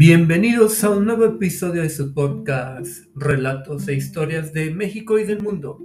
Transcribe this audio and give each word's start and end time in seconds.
Bienvenidos 0.00 0.82
a 0.82 0.88
un 0.88 1.04
nuevo 1.04 1.26
episodio 1.26 1.82
de 1.82 1.90
su 1.90 2.14
podcast 2.14 3.04
Relatos 3.14 3.86
e 3.86 3.92
Historias 3.92 4.54
de 4.54 4.70
México 4.70 5.18
y 5.18 5.24
del 5.24 5.42
Mundo. 5.42 5.78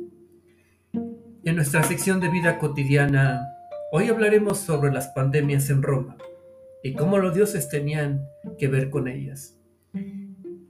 En 1.43 1.57
nuestra 1.57 1.83
sección 1.83 2.21
de 2.21 2.29
vida 2.29 2.57
cotidiana, 2.57 3.45
hoy 3.91 4.07
hablaremos 4.07 4.59
sobre 4.59 4.93
las 4.93 5.09
pandemias 5.09 5.69
en 5.69 5.83
Roma 5.83 6.15
y 6.81 6.93
cómo 6.93 7.17
los 7.17 7.35
dioses 7.35 7.67
tenían 7.67 8.25
que 8.57 8.69
ver 8.69 8.89
con 8.89 9.09
ellas. 9.09 9.59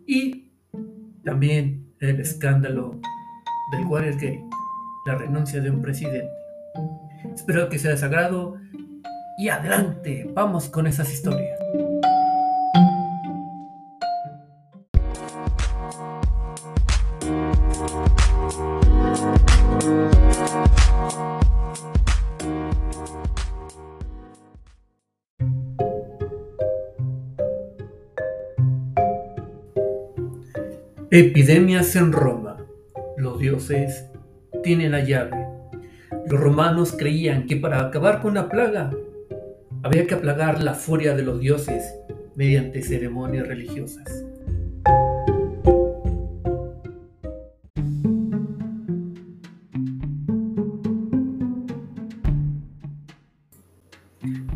Y 0.07 0.51
también 1.23 1.93
el 1.99 2.19
escándalo 2.19 2.99
del 3.73 3.85
Watergate, 3.85 4.43
la 5.05 5.19
renuncia 5.19 5.61
de 5.61 5.69
un 5.69 5.83
presidente. 5.83 6.31
Espero 7.31 7.69
que 7.69 7.77
sea 7.77 7.91
de 7.91 7.97
sagrado 7.97 8.55
y 9.37 9.49
adelante, 9.49 10.27
vamos 10.33 10.67
con 10.67 10.87
esas 10.87 11.13
historias. 11.13 11.59
Epidemias 31.17 31.95
en 31.95 32.11
Roma. 32.11 32.57
Los 33.15 33.39
dioses 33.39 34.11
tienen 34.63 34.91
la 34.91 34.99
llave. 34.99 35.47
Los 36.27 36.41
romanos 36.41 36.93
creían 36.99 37.45
que 37.45 37.55
para 37.55 37.79
acabar 37.79 38.21
con 38.21 38.33
la 38.33 38.49
plaga 38.49 38.91
había 39.81 40.07
que 40.07 40.15
aplagar 40.15 40.61
la 40.61 40.73
furia 40.73 41.15
de 41.15 41.23
los 41.23 41.39
dioses 41.39 41.95
mediante 42.35 42.81
ceremonias 42.81 43.47
religiosas. 43.47 44.25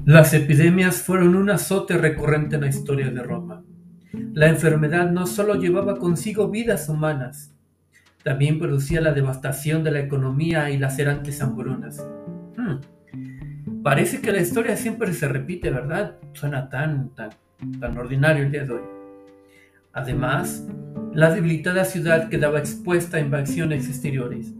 Las 0.03 0.33
epidemias 0.33 0.97
fueron 0.97 1.35
un 1.35 1.51
azote 1.51 1.97
recurrente 1.97 2.55
en 2.55 2.61
la 2.63 2.67
historia 2.67 3.09
de 3.11 3.23
Roma. 3.23 3.48
La 4.39 4.47
enfermedad 4.47 5.11
no 5.11 5.27
solo 5.27 5.55
llevaba 5.55 5.97
consigo 5.97 6.47
vidas 6.47 6.87
humanas, 6.87 7.53
también 8.23 8.57
producía 8.57 9.01
la 9.01 9.11
devastación 9.11 9.83
de 9.83 9.91
la 9.91 9.99
economía 9.99 10.69
y 10.69 10.77
lacerantes 10.77 11.41
hambrunas. 11.41 12.07
Hmm. 12.55 13.83
Parece 13.83 14.21
que 14.21 14.31
la 14.31 14.39
historia 14.39 14.77
siempre 14.77 15.13
se 15.13 15.27
repite, 15.27 15.71
¿verdad? 15.71 16.15
Suena 16.31 16.69
tan, 16.69 17.09
tan, 17.15 17.31
tan 17.81 17.97
ordinario 17.97 18.45
el 18.45 18.51
día 18.53 18.63
de 18.63 18.75
hoy. 18.75 18.81
Además, 19.91 20.65
la 21.11 21.31
debilitada 21.31 21.83
ciudad 21.83 22.29
quedaba 22.29 22.59
expuesta 22.59 23.17
a 23.17 23.19
invasiones 23.19 23.89
exteriores. 23.89 24.53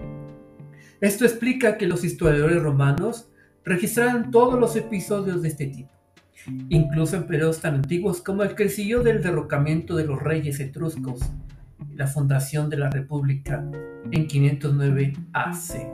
Esto 1.00 1.24
explica 1.24 1.78
que 1.78 1.88
los 1.88 2.04
historiadores 2.04 2.62
romanos 2.62 3.30
registraran 3.64 4.30
todos 4.30 4.60
los 4.60 4.76
episodios 4.76 5.42
de 5.42 5.48
este 5.48 5.68
tipo 5.68 5.99
incluso 6.70 7.16
en 7.16 7.24
periodos 7.24 7.60
tan 7.62 7.76
antiguos 7.76 8.22
como 8.22 8.44
el 8.44 8.56
que 8.56 8.70
siguió 8.70 9.02
del 9.04 9.22
derrocamiento 9.22 9.96
de 9.96 10.06
los 10.06 10.22
reyes 10.22 10.60
etruscos 10.60 11.20
y 11.90 11.96
la 11.96 12.08
fundación 12.08 12.70
de 12.70 12.78
la 12.78 12.90
República 12.90 13.66
en 14.12 14.28
509 14.28 15.14
AC. 15.34 15.88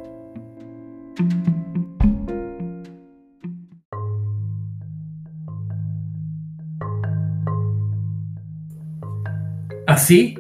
Así, 9.88 10.36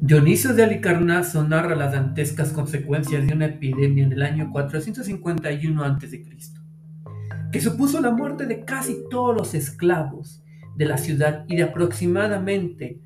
Dionisio 0.00 0.54
de 0.54 0.64
Alicarnaso 0.64 1.46
narra 1.46 1.74
las 1.74 1.92
dantescas 1.92 2.52
consecuencias 2.52 3.26
de 3.26 3.34
una 3.34 3.46
epidemia 3.46 4.04
en 4.04 4.12
el 4.12 4.22
año 4.22 4.50
451 4.52 5.84
a.C 5.84 6.59
supuso 7.60 8.00
la 8.00 8.10
muerte 8.10 8.46
de 8.46 8.64
casi 8.64 9.04
todos 9.10 9.36
los 9.36 9.54
esclavos 9.54 10.42
de 10.76 10.84
la 10.86 10.98
ciudad 10.98 11.44
y 11.48 11.56
de 11.56 11.64
aproximadamente 11.64 13.00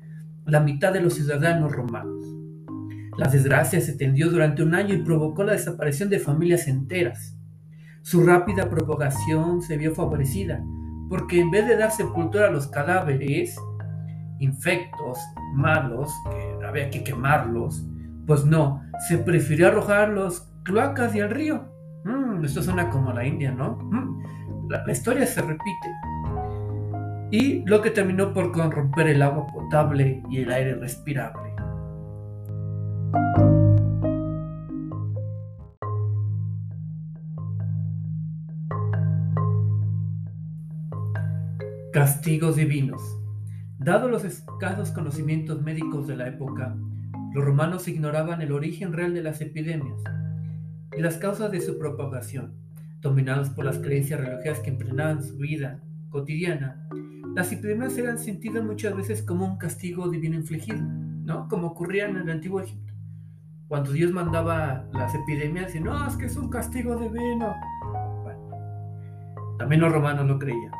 la 0.45 0.59
mitad 0.59 0.93
de 0.93 1.01
los 1.01 1.15
ciudadanos 1.15 1.71
romanos. 1.71 2.25
La 3.17 3.27
desgracia 3.27 3.79
se 3.81 3.93
tendió 3.93 4.29
durante 4.29 4.61
un 4.61 4.75
año 4.75 4.93
y 4.93 5.03
provocó 5.03 5.43
la 5.43 5.53
desaparición 5.53 6.09
de 6.09 6.19
familias 6.19 6.67
enteras. 6.67 7.37
Su 8.01 8.23
rápida 8.23 8.69
propagación 8.69 9.61
se 9.61 9.77
vio 9.77 9.95
favorecida 9.95 10.63
porque 11.09 11.39
en 11.39 11.51
vez 11.51 11.67
de 11.67 11.77
dar 11.77 11.91
sepultura 11.91 12.47
a 12.47 12.51
los 12.51 12.67
cadáveres 12.67 13.55
infectos, 14.39 15.19
malos, 15.53 16.11
que 16.59 16.65
había 16.65 16.89
que 16.89 17.03
quemarlos, 17.03 17.85
pues 18.25 18.45
no, 18.45 18.81
se 19.07 19.17
prefirió 19.19 19.67
arrojar 19.67 20.09
los 20.09 20.41
cloacas 20.63 21.15
y 21.15 21.21
al 21.21 21.29
río. 21.29 21.65
Mm, 22.03 22.43
esto 22.43 22.61
suena 22.61 22.89
como 22.89 23.13
la 23.13 23.25
India, 23.25 23.51
¿no? 23.51 23.77
Mm, 23.77 24.44
la, 24.69 24.91
historia 24.91 25.25
se 25.25 25.41
repite. 25.41 25.91
Y 27.31 27.63
lo 27.65 27.81
que 27.81 27.91
terminó 27.91 28.33
por 28.33 28.51
corromper 28.51 29.07
el 29.07 29.21
agua 29.21 29.47
potable 29.47 30.23
y 30.29 30.39
el 30.39 30.51
aire 30.51 30.75
respirable. 30.75 31.53
Castigos 41.91 42.57
divinos. 42.57 43.01
Dado 43.79 44.09
los 44.09 44.25
escasos 44.25 44.91
conocimientos 44.91 45.61
médicos 45.61 46.07
de 46.07 46.15
la 46.15 46.27
época, 46.27 46.75
los 47.33 47.43
romanos 47.43 47.87
ignoraban 47.87 48.41
el 48.41 48.51
origen 48.51 48.93
real 48.93 49.13
de 49.13 49.23
las 49.23 49.41
epidemias 49.41 50.01
y 50.97 51.01
las 51.01 51.17
causas 51.17 51.51
de 51.51 51.61
su 51.61 51.77
propagación 51.77 52.64
dominados 53.05 53.49
por 53.51 53.65
las 53.65 53.77
creencias 53.77 54.19
religiosas 54.19 54.59
que 54.61 54.71
impregnaban 54.71 55.23
su 55.23 55.37
vida 55.37 55.79
cotidiana, 56.09 56.87
las 57.35 57.51
epidemias 57.51 57.95
eran 57.97 58.17
sentidas 58.17 58.63
muchas 58.63 58.95
veces 58.95 59.21
como 59.21 59.45
un 59.45 59.57
castigo 59.57 60.09
divino 60.09 60.35
infligido, 60.35 60.81
¿no? 60.81 61.47
Como 61.47 61.67
ocurría 61.67 62.07
en 62.07 62.15
el 62.17 62.29
antiguo 62.29 62.61
Egipto. 62.61 62.93
Cuando 63.67 63.91
Dios 63.91 64.11
mandaba 64.11 64.87
las 64.91 65.13
epidemias, 65.13 65.67
decían, 65.67 65.83
no, 65.83 66.07
es 66.07 66.15
que 66.15 66.25
es 66.25 66.35
un 66.35 66.49
castigo 66.49 66.95
divino. 66.95 67.53
Bueno, 68.23 69.55
también 69.59 69.81
los 69.81 69.91
romanos 69.91 70.25
lo 70.25 70.39
creían. 70.39 70.71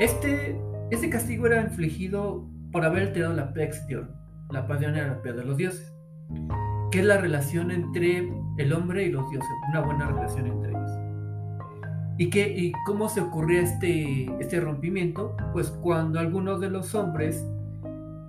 Este, 0.00 0.60
este 0.90 1.08
castigo 1.08 1.46
era 1.46 1.62
infligido 1.62 2.48
por 2.72 2.84
haber 2.84 3.08
alterado 3.08 3.34
la 3.34 3.52
Dios, 3.86 4.08
la 4.50 4.66
paz 4.66 4.80
de 4.80 4.86
de 4.88 5.44
los 5.44 5.56
dioses, 5.56 5.94
que 6.90 6.98
es 6.98 7.04
la 7.04 7.18
relación 7.18 7.70
entre 7.70 8.32
el 8.58 8.72
hombre 8.72 9.04
y 9.04 9.10
los 9.10 9.28
dioses, 9.30 9.50
una 9.70 9.80
buena 9.80 10.06
relación 10.08 10.46
entre 10.46 10.70
ellos. 10.70 10.90
¿Y, 12.18 12.30
qué, 12.30 12.48
y 12.48 12.72
cómo 12.86 13.08
se 13.08 13.20
ocurría 13.20 13.60
este, 13.60 14.26
este 14.40 14.60
rompimiento? 14.60 15.36
Pues 15.52 15.70
cuando 15.70 16.18
algunos 16.18 16.60
de 16.60 16.70
los 16.70 16.94
hombres 16.94 17.44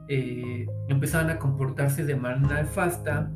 eh, 0.09 0.67
empezaban 0.89 1.29
a 1.29 1.39
comportarse 1.39 2.03
de 2.03 2.15
manera 2.15 2.61
nefasta 2.61 3.31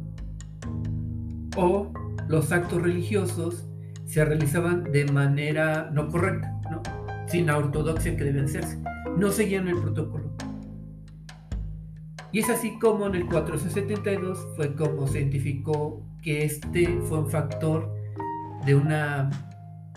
o 1.57 1.91
los 2.27 2.51
actos 2.51 2.81
religiosos 2.81 3.67
se 4.05 4.23
realizaban 4.25 4.91
de 4.91 5.05
manera 5.05 5.89
no 5.91 6.09
correcta, 6.09 6.53
¿no? 6.69 6.81
sin 7.27 7.45
la 7.45 7.57
ortodoxia 7.57 8.15
que 8.17 8.25
deben 8.25 8.45
hacerse. 8.45 8.77
No 9.17 9.31
seguían 9.31 9.67
el 9.69 9.77
protocolo. 9.77 10.20
Y 12.31 12.39
es 12.39 12.49
así 12.49 12.77
como 12.79 13.07
en 13.07 13.15
el 13.15 13.25
472 13.25 14.47
fue 14.55 14.73
como 14.73 15.05
se 15.07 15.19
identificó 15.19 16.01
que 16.21 16.45
este 16.45 16.99
fue 17.01 17.19
un 17.19 17.29
factor 17.29 17.93
de 18.65 18.75
una 18.75 19.29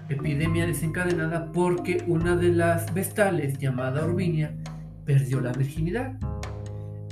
epidemia 0.09 0.67
desencadenada 0.67 1.53
porque 1.53 2.03
una 2.09 2.37
de 2.37 2.49
las 2.49 2.93
vestales 2.93 3.59
llamada 3.59 4.05
Urbinia 4.05 4.55
perdió 5.05 5.41
la 5.41 5.53
virginidad. 5.53 6.19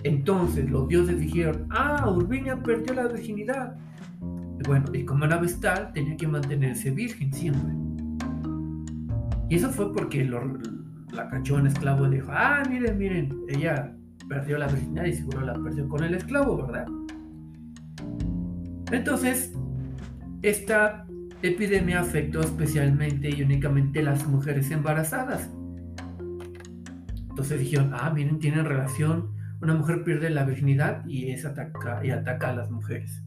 Entonces 0.03 0.69
los 0.69 0.89
dioses 0.89 1.21
dijeron, 1.21 1.69
ah, 1.71 2.11
Urbinia 2.11 2.57
perdió 2.57 2.95
la 2.95 3.07
virginidad. 3.07 3.77
Y 4.21 4.67
bueno, 4.67 4.87
y 4.93 5.05
como 5.05 5.25
era 5.25 5.39
vestal, 5.39 5.93
tenía 5.93 6.17
que 6.17 6.27
mantenerse 6.27 6.91
virgen 6.91 7.33
siempre. 7.33 7.75
Y 9.49 9.57
eso 9.57 9.71
fue 9.71 9.93
porque 9.93 10.25
la 10.25 11.29
cachón 11.29 11.69
esclavo 11.69 12.09
le 12.09 12.17
dijo, 12.17 12.33
ah, 12.33 12.63
miren, 12.69 12.99
miren, 12.99 13.39
ella 13.49 13.95
perdió 14.29 14.59
la 14.59 14.67
virginidad 14.67 15.05
y 15.05 15.13
seguro 15.15 15.41
la 15.43 15.55
perdió 15.55 15.89
con 15.89 16.05
el 16.05 16.15
esclavo, 16.15 16.57
¿verdad? 16.67 16.87
Entonces, 18.91 19.53
esta 20.43 21.07
epidemia 21.43 22.01
afectó 22.01 22.41
especialmente 22.41 23.31
y 23.31 23.43
únicamente 23.43 24.01
a 24.01 24.05
las 24.05 24.27
mujeres 24.27 24.71
embarazadas. 24.71 25.51
Entonces 27.31 27.61
dijeron, 27.61 27.93
ah, 27.95 28.11
miren, 28.11 28.39
tienen 28.39 28.65
relación, 28.65 29.31
una 29.61 29.75
mujer 29.75 30.05
pierde 30.05 30.29
la 30.31 30.45
virginidad 30.45 31.05
y, 31.07 31.31
es 31.31 31.45
ataca, 31.45 32.05
y 32.05 32.11
ataca 32.11 32.51
a 32.51 32.57
las 32.57 32.71
mujeres. 32.71 33.23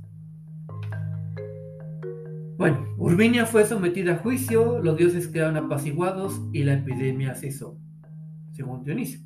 Bueno, 2.57 2.85
Urbinia 2.97 3.45
fue 3.45 3.65
sometida 3.65 4.13
a 4.13 4.17
juicio, 4.17 4.79
los 4.79 4.95
dioses 4.95 5.27
quedaron 5.27 5.57
apaciguados 5.57 6.41
y 6.53 6.63
la 6.63 6.75
epidemia 6.75 7.35
cesó, 7.35 7.77
según 8.53 8.83
Dionisio. 8.83 9.19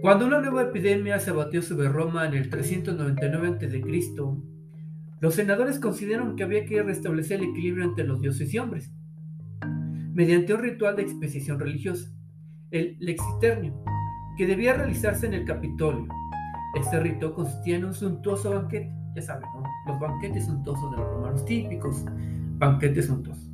Cuando 0.00 0.24
una 0.24 0.40
nueva 0.40 0.62
epidemia 0.62 1.20
se 1.20 1.28
abatió 1.28 1.60
sobre 1.60 1.90
Roma 1.90 2.26
en 2.26 2.32
el 2.32 2.48
399 2.48 3.48
a.C., 3.48 3.82
los 5.20 5.34
senadores 5.34 5.78
consideraron 5.78 6.36
que 6.36 6.42
había 6.42 6.64
que 6.64 6.82
restablecer 6.82 7.38
el 7.38 7.50
equilibrio 7.50 7.84
entre 7.84 8.04
los 8.04 8.18
dioses 8.18 8.52
y 8.54 8.58
hombres, 8.58 8.90
mediante 10.14 10.54
un 10.54 10.62
ritual 10.62 10.96
de 10.96 11.02
expedición 11.02 11.60
religiosa, 11.60 12.10
el 12.70 12.96
lexiternio, 12.98 13.84
que 14.38 14.46
debía 14.46 14.72
realizarse 14.72 15.26
en 15.26 15.34
el 15.34 15.44
Capitolio. 15.44 16.08
Este 16.76 16.98
rito 16.98 17.34
consistía 17.34 17.76
en 17.76 17.84
un 17.84 17.92
suntuoso 17.92 18.52
banquete, 18.52 18.90
ya 19.14 19.20
saben, 19.20 19.50
los 19.86 20.00
banquetes 20.00 20.46
suntuosos 20.46 20.90
de 20.92 20.96
los 20.96 21.06
romanos 21.08 21.44
típicos, 21.44 22.06
banquetes 22.56 23.04
suntuosos, 23.04 23.50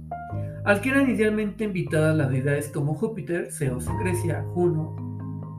al 0.64 0.80
que 0.80 0.90
eran 0.90 1.10
idealmente 1.10 1.64
invitadas 1.64 2.16
las 2.16 2.30
deidades 2.30 2.68
como 2.68 2.94
Júpiter, 2.94 3.50
Zeus 3.50 3.88
en 3.88 3.98
Grecia, 3.98 4.44
Juno, 4.54 4.94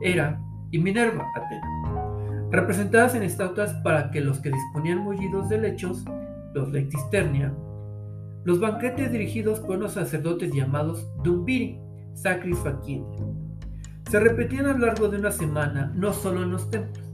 Hera 0.00 0.40
y 0.70 0.78
Minerva, 0.78 1.26
Atena, 1.34 2.48
representadas 2.50 3.14
en 3.14 3.22
estatuas 3.22 3.74
para 3.84 4.10
que 4.10 4.20
los 4.20 4.40
que 4.40 4.50
disponían 4.50 4.98
mullidos 4.98 5.48
de 5.48 5.58
lechos, 5.58 6.04
los 6.54 6.70
lectisternia, 6.70 7.52
los 8.44 8.60
banquetes 8.60 9.12
dirigidos 9.12 9.60
por 9.60 9.76
unos 9.76 9.92
sacerdotes 9.92 10.52
llamados 10.52 11.06
Dumbiri, 11.22 11.78
Sacris 12.14 12.58
se 14.10 14.18
repetían 14.18 14.66
a 14.66 14.72
lo 14.72 14.86
largo 14.86 15.08
de 15.08 15.18
una 15.18 15.30
semana 15.30 15.92
no 15.94 16.12
solo 16.12 16.42
en 16.42 16.50
los 16.50 16.70
templos, 16.70 17.04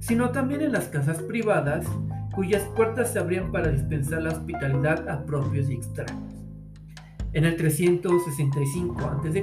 sino 0.00 0.30
también 0.30 0.62
en 0.62 0.72
las 0.72 0.88
casas 0.88 1.22
privadas 1.22 1.86
cuyas 2.34 2.64
puertas 2.74 3.12
se 3.12 3.18
abrían 3.18 3.52
para 3.52 3.68
dispensar 3.68 4.22
la 4.22 4.30
hospitalidad 4.30 5.08
a 5.08 5.24
propios 5.26 5.68
y 5.68 5.74
extraños. 5.74 6.34
En 7.34 7.44
el 7.44 7.56
365 7.56 9.00
a.C., 9.00 9.42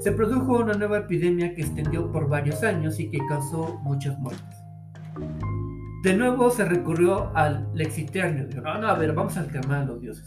se 0.00 0.12
produjo 0.12 0.58
una 0.58 0.74
nueva 0.74 0.98
epidemia 0.98 1.54
que 1.54 1.62
extendió 1.62 2.10
por 2.12 2.28
varios 2.28 2.62
años 2.62 3.00
y 3.00 3.08
que 3.08 3.18
causó 3.26 3.80
muchas 3.82 4.18
muertes. 4.18 4.58
De 6.02 6.14
nuevo 6.14 6.50
se 6.50 6.64
recurrió 6.66 7.34
al 7.34 7.66
lexiternio. 7.74 8.46
No, 8.62 8.78
no, 8.78 8.88
a 8.88 8.94
ver, 8.94 9.14
vamos 9.14 9.36
a 9.38 9.46
calmar 9.46 9.82
a 9.82 9.84
los 9.86 10.00
dioses. 10.00 10.26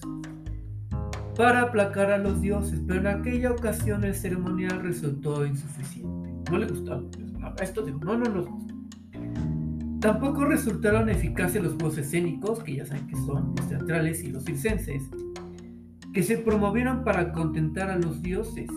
Para 1.36 1.62
aplacar 1.62 2.12
a 2.12 2.18
los 2.18 2.42
dioses, 2.42 2.81
pero 2.88 3.01
en 3.01 3.07
aquella 3.07 3.51
ocasión 3.51 4.04
el 4.04 4.15
ceremonial 4.15 4.81
resultó 4.81 5.45
insuficiente. 5.45 6.33
No 6.50 6.57
le 6.57 6.65
gustó 6.65 6.94
a 6.94 6.98
los 6.98 7.12
dioses. 7.12 7.38
No, 7.38 7.54
esto 7.62 7.83
digo, 7.83 8.00
no, 8.04 8.18
no 8.18 8.25
nos 8.25 8.48
gustó. 8.48 8.74
Tampoco 10.00 10.45
resultaron 10.45 11.09
eficaces 11.09 11.62
los 11.62 11.74
juegos 11.74 11.98
escénicos, 12.00 12.63
que 12.63 12.77
ya 12.77 12.86
saben 12.86 13.06
que 13.06 13.15
son 13.15 13.54
los 13.56 13.68
teatrales 13.68 14.24
y 14.24 14.31
los 14.31 14.45
circenses, 14.45 15.04
que 16.13 16.24
se 16.24 16.38
promovieron 16.39 17.04
para 17.04 17.31
contentar 17.31 17.92
a 17.92 17.98
los 17.98 18.24
dioses 18.24 18.69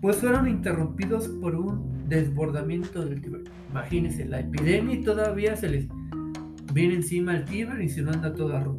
pues 0.00 0.16
fueron 0.16 0.48
interrumpidos 0.48 1.28
por 1.28 1.54
un 1.54 2.08
desbordamiento 2.08 3.04
del 3.04 3.20
Tíber. 3.20 3.42
Imagínense, 3.70 4.24
la 4.24 4.40
epidemia 4.40 4.96
y 4.96 5.02
todavía 5.02 5.56
se 5.56 5.68
les 5.68 5.88
viene 6.72 6.94
encima 6.94 7.36
el 7.36 7.44
Tíber 7.44 7.80
y 7.80 7.88
se 7.88 8.02
lo 8.02 8.10
anda 8.10 8.34
toda 8.34 8.60
Roma. 8.60 8.78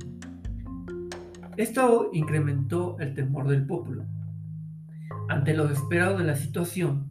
Esto 1.58 2.10
incrementó 2.14 2.98
el 3.00 3.14
temor 3.14 3.48
del 3.48 3.66
pueblo. 3.66 4.06
Ante 5.30 5.54
lo 5.54 5.68
desesperado 5.68 6.18
de 6.18 6.24
la 6.24 6.36
situación, 6.36 7.10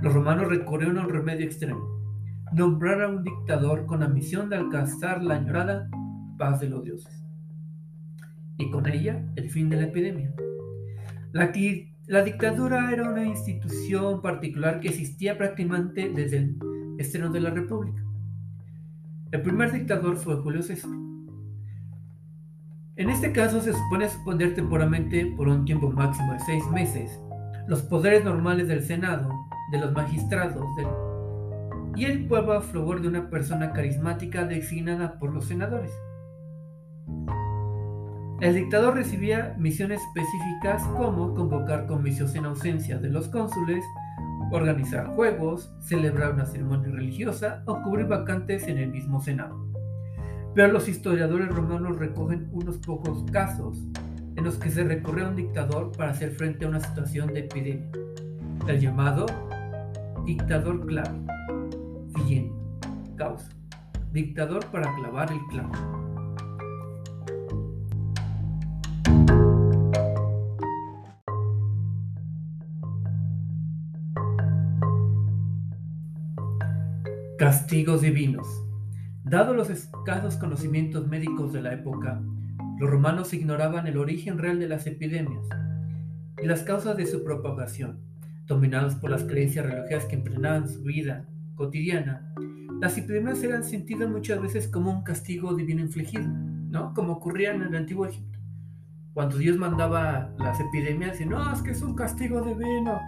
los 0.00 0.14
romanos 0.14 0.48
recurrieron 0.48 0.98
a 0.98 1.02
un 1.02 1.10
remedio 1.10 1.44
extremo, 1.44 1.82
nombrar 2.52 3.02
a 3.02 3.08
un 3.08 3.22
dictador 3.22 3.86
con 3.86 4.00
la 4.00 4.08
misión 4.08 4.48
de 4.48 4.56
alcanzar 4.56 5.22
la 5.22 5.34
añorada 5.34 5.88
paz 6.38 6.60
de 6.60 6.70
los 6.70 6.82
dioses. 6.82 7.22
Y 8.56 8.70
con 8.70 8.88
ella, 8.88 9.24
el 9.36 9.50
fin 9.50 9.68
de 9.68 9.76
la 9.76 9.84
epidemia. 9.84 10.32
La, 11.32 11.52
la 12.10 12.24
dictadura 12.24 12.90
era 12.92 13.08
una 13.08 13.24
institución 13.24 14.20
particular 14.20 14.80
que 14.80 14.88
existía 14.88 15.38
prácticamente 15.38 16.10
desde 16.12 16.38
el 16.38 16.56
estreno 16.98 17.30
de 17.30 17.38
la 17.38 17.50
República. 17.50 18.02
El 19.30 19.42
primer 19.42 19.70
dictador 19.70 20.16
fue 20.16 20.34
Julio 20.38 20.60
César. 20.60 20.90
En 22.96 23.10
este 23.10 23.30
caso 23.30 23.60
se 23.60 23.72
supone 23.72 24.08
suspender 24.08 24.56
temporalmente 24.56 25.24
por 25.36 25.46
un 25.46 25.64
tiempo 25.64 25.88
máximo 25.92 26.32
de 26.32 26.40
seis 26.40 26.68
meses 26.72 27.20
los 27.68 27.82
poderes 27.82 28.24
normales 28.24 28.66
del 28.66 28.82
Senado, 28.82 29.30
de 29.70 29.78
los 29.78 29.92
magistrados 29.92 30.66
y 31.94 32.06
el 32.06 32.26
pueblo 32.26 32.54
a 32.54 32.60
favor 32.60 33.00
de 33.00 33.06
una 33.06 33.30
persona 33.30 33.72
carismática 33.72 34.44
designada 34.46 35.16
por 35.20 35.32
los 35.32 35.46
senadores. 35.46 35.92
El 38.40 38.54
dictador 38.54 38.94
recibía 38.94 39.54
misiones 39.58 40.00
específicas 40.00 40.82
como 40.96 41.34
convocar 41.34 41.86
comicios 41.86 42.34
en 42.34 42.46
ausencia 42.46 42.96
de 42.96 43.10
los 43.10 43.28
cónsules, 43.28 43.84
organizar 44.50 45.08
juegos, 45.14 45.70
celebrar 45.80 46.32
una 46.32 46.46
ceremonia 46.46 46.90
religiosa 46.90 47.62
o 47.66 47.82
cubrir 47.82 48.06
vacantes 48.06 48.66
en 48.66 48.78
el 48.78 48.90
mismo 48.90 49.20
Senado. 49.20 49.70
Pero 50.54 50.72
los 50.72 50.88
historiadores 50.88 51.48
romanos 51.48 51.98
recogen 51.98 52.48
unos 52.52 52.78
pocos 52.78 53.30
casos 53.30 53.78
en 54.36 54.44
los 54.44 54.56
que 54.56 54.70
se 54.70 54.84
recurrió 54.84 55.26
a 55.26 55.28
un 55.28 55.36
dictador 55.36 55.92
para 55.92 56.12
hacer 56.12 56.30
frente 56.30 56.64
a 56.64 56.68
una 56.68 56.80
situación 56.80 57.34
de 57.34 57.40
epidemia, 57.40 57.90
el 58.66 58.80
llamado 58.80 59.26
dictador 60.24 60.86
clave, 60.86 61.26
Fillén, 62.14 62.52
causa, 63.16 63.50
dictador 64.12 64.64
para 64.70 64.94
clavar 64.94 65.30
el 65.30 65.40
clavo. 65.50 66.09
Castigos 77.40 78.02
divinos. 78.02 78.46
Dado 79.24 79.54
los 79.54 79.70
escasos 79.70 80.36
conocimientos 80.36 81.08
médicos 81.08 81.54
de 81.54 81.62
la 81.62 81.72
época, 81.72 82.20
los 82.78 82.90
romanos 82.90 83.32
ignoraban 83.32 83.86
el 83.86 83.96
origen 83.96 84.36
real 84.36 84.58
de 84.58 84.68
las 84.68 84.86
epidemias 84.86 85.46
y 86.42 86.46
las 86.46 86.62
causas 86.64 86.98
de 86.98 87.06
su 87.06 87.24
propagación. 87.24 87.98
Dominados 88.44 88.94
por 88.96 89.08
las 89.08 89.24
creencias 89.24 89.64
religiosas 89.64 90.04
que 90.04 90.16
impregnaban 90.16 90.68
su 90.68 90.82
vida 90.82 91.30
cotidiana, 91.54 92.30
las 92.78 92.98
epidemias 92.98 93.42
eran 93.42 93.64
sentidas 93.64 94.10
muchas 94.10 94.42
veces 94.42 94.68
como 94.68 94.90
un 94.90 95.02
castigo 95.02 95.54
divino 95.54 95.80
infligido, 95.80 96.26
¿no? 96.28 96.92
Como 96.92 97.14
ocurría 97.14 97.54
en 97.54 97.62
el 97.62 97.74
antiguo 97.74 98.04
Egipto. 98.04 98.38
Cuando 99.14 99.38
Dios 99.38 99.56
mandaba 99.56 100.30
las 100.38 100.60
epidemias, 100.60 101.18
y 101.22 101.24
no, 101.24 101.50
es 101.54 101.62
que 101.62 101.70
es 101.70 101.80
un 101.80 101.94
castigo 101.94 102.42
divino. 102.42 103.00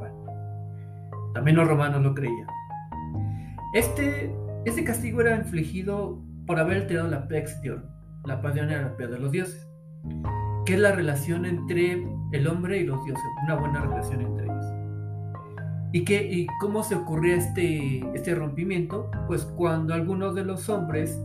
Bueno, 0.00 1.32
también 1.34 1.56
los 1.56 1.68
romanos 1.68 2.02
lo 2.02 2.12
creían. 2.12 2.48
Este, 3.72 4.34
este 4.64 4.82
castigo 4.82 5.20
era 5.20 5.36
infligido 5.36 6.20
por 6.46 6.58
haber 6.58 6.78
alterado 6.78 7.08
la 7.08 7.28
Plex 7.28 7.60
Dior, 7.62 7.84
la 8.24 8.42
pasión 8.42 8.70
europea 8.70 9.06
de 9.06 9.18
los 9.18 9.30
dioses, 9.30 9.68
que 10.66 10.74
es 10.74 10.80
la 10.80 10.90
relación 10.90 11.46
entre 11.46 12.04
el 12.32 12.46
hombre 12.48 12.78
y 12.78 12.84
los 12.84 13.04
dioses, 13.04 13.24
una 13.44 13.54
buena 13.54 13.82
relación 13.82 14.22
entre 14.22 14.46
ellos. 14.46 14.64
¿Y, 15.92 16.04
qué, 16.04 16.28
y 16.32 16.46
cómo 16.60 16.82
se 16.82 16.96
ocurría 16.96 17.36
este, 17.36 18.00
este 18.12 18.34
rompimiento? 18.34 19.08
Pues 19.28 19.44
cuando 19.44 19.94
algunos 19.94 20.34
de 20.34 20.44
los 20.44 20.68
hombres 20.68 21.16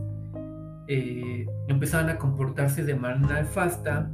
eh, 0.86 1.46
empezaban 1.66 2.10
a 2.10 2.18
comportarse 2.18 2.84
de 2.84 2.94
manera 2.94 3.42
nefasta 3.42 4.08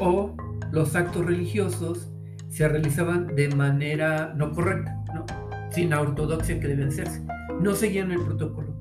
o 0.00 0.34
los 0.72 0.96
actos 0.96 1.24
religiosos 1.24 2.10
se 2.48 2.66
realizaban 2.66 3.34
de 3.36 3.48
manera 3.54 4.32
no 4.36 4.52
correcta 4.52 5.03
sin 5.74 5.90
la 5.90 6.00
ortodoxia 6.00 6.60
que 6.60 6.68
deben 6.68 6.88
hacerse. 6.88 7.20
No 7.60 7.74
seguían 7.74 8.12
el 8.12 8.20
protocolo. 8.20 8.74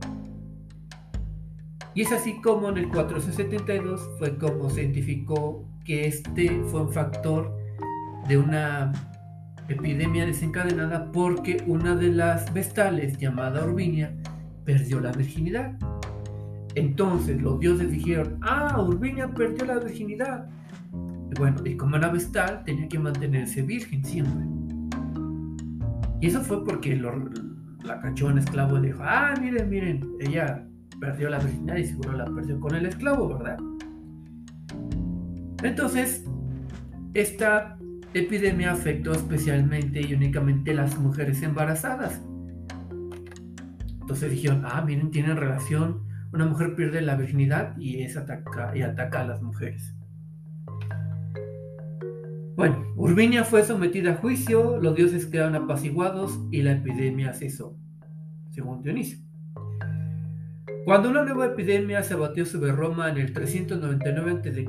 Y 1.95 2.01
es 2.01 2.11
así 2.11 2.39
como 2.41 2.69
en 2.69 2.77
el 2.77 2.89
472 2.89 4.09
fue 4.17 4.37
como 4.37 4.69
se 4.69 4.81
identificó 4.81 5.67
que 5.85 6.07
este 6.07 6.61
fue 6.65 6.81
un 6.81 6.91
factor 6.91 7.55
de 8.27 8.37
una 8.37 8.91
epidemia 9.67 10.25
desencadenada 10.25 11.11
porque 11.11 11.63
una 11.67 11.95
de 11.95 12.11
las 12.11 12.51
vestales 12.53 13.17
llamada 13.17 13.65
Urbinia 13.65 14.13
perdió 14.65 14.99
la 14.99 15.11
virginidad. 15.11 15.73
Entonces 16.75 17.41
los 17.41 17.59
dioses 17.59 17.91
dijeron, 17.91 18.39
ah, 18.41 18.81
Urbinia 18.81 19.27
perdió 19.29 19.65
la 19.65 19.79
virginidad. 19.79 20.49
Bueno, 21.37 21.57
y 21.65 21.75
como 21.75 21.95
era 21.95 22.09
vestal 22.09 22.63
tenía 22.65 22.87
que 22.87 22.99
mantenerse 22.99 23.61
virgen 23.61 24.03
siempre. 24.03 24.52
Y 26.23 26.27
eso 26.27 26.39
fue 26.39 26.63
porque 26.63 26.95
la 26.95 27.99
cachó 27.99 28.27
un 28.27 28.37
esclavo 28.37 28.79
dijo, 28.79 29.03
ah, 29.03 29.33
miren, 29.41 29.69
miren, 29.69 30.09
ella 30.21 30.65
perdió 30.97 31.29
la 31.29 31.37
virginidad 31.37 31.75
y 31.75 31.83
seguro 31.83 32.13
la 32.13 32.23
perdió 32.23 32.61
con 32.61 32.73
el 32.75 32.85
esclavo, 32.85 33.27
¿verdad? 33.27 33.57
Entonces, 35.63 36.23
esta 37.13 37.77
epidemia 38.13 38.71
afectó 38.71 39.11
especialmente 39.11 39.99
y 39.99 40.13
únicamente 40.13 40.71
a 40.71 40.75
las 40.75 40.97
mujeres 40.97 41.43
embarazadas. 41.43 42.21
Entonces 43.99 44.31
dijeron, 44.31 44.63
ah, 44.65 44.81
miren, 44.81 45.11
tienen 45.11 45.35
relación, 45.35 46.03
una 46.31 46.45
mujer 46.45 46.73
pierde 46.77 47.01
la 47.01 47.17
virginidad 47.17 47.75
y, 47.77 48.01
es 48.01 48.15
ataca, 48.15 48.71
y 48.73 48.81
ataca 48.81 49.23
a 49.23 49.27
las 49.27 49.41
mujeres. 49.41 49.93
Bueno, 52.55 52.85
Urbinia 52.95 53.43
fue 53.43 53.63
sometida 53.63 54.11
a 54.11 54.15
juicio, 54.15 54.77
los 54.77 54.95
dioses 54.95 55.25
quedaron 55.25 55.55
apaciguados 55.55 56.39
y 56.51 56.61
la 56.61 56.73
epidemia 56.73 57.33
cesó, 57.33 57.75
según 58.51 58.83
Dionisio. 58.83 59.17
Cuando 60.85 61.09
una 61.09 61.23
nueva 61.23 61.47
epidemia 61.47 62.03
se 62.03 62.13
abatió 62.13 62.45
sobre 62.45 62.71
Roma 62.71 63.09
en 63.09 63.17
el 63.17 63.33
399 63.33 64.31
a.C., 64.31 64.65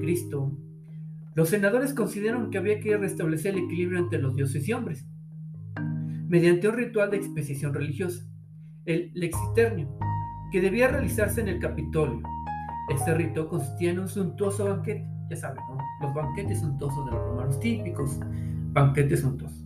los 1.34 1.48
senadores 1.48 1.92
consideraron 1.92 2.50
que 2.50 2.58
había 2.58 2.80
que 2.80 2.96
restablecer 2.96 3.54
el 3.54 3.64
equilibrio 3.64 3.98
entre 3.98 4.20
los 4.20 4.34
dioses 4.34 4.66
y 4.66 4.72
hombres, 4.72 5.04
mediante 6.28 6.68
un 6.68 6.76
ritual 6.76 7.10
de 7.10 7.18
exposición 7.18 7.74
religiosa, 7.74 8.24
el 8.86 9.10
lexiternio, 9.14 9.98
que 10.52 10.62
debía 10.62 10.88
realizarse 10.88 11.42
en 11.42 11.48
el 11.48 11.58
Capitolio. 11.58 12.22
Este 12.88 13.12
rito 13.12 13.48
consistía 13.48 13.90
en 13.90 13.98
un 13.98 14.08
suntuoso 14.08 14.64
banquete, 14.64 15.13
ya 15.30 15.36
saben, 15.36 15.62
los 16.00 16.14
banquetes 16.14 16.60
suntuosos 16.60 17.04
de 17.06 17.12
los 17.12 17.20
romanos 17.20 17.60
típicos, 17.60 18.20
banquetes 18.72 19.20
suntuosos, 19.20 19.64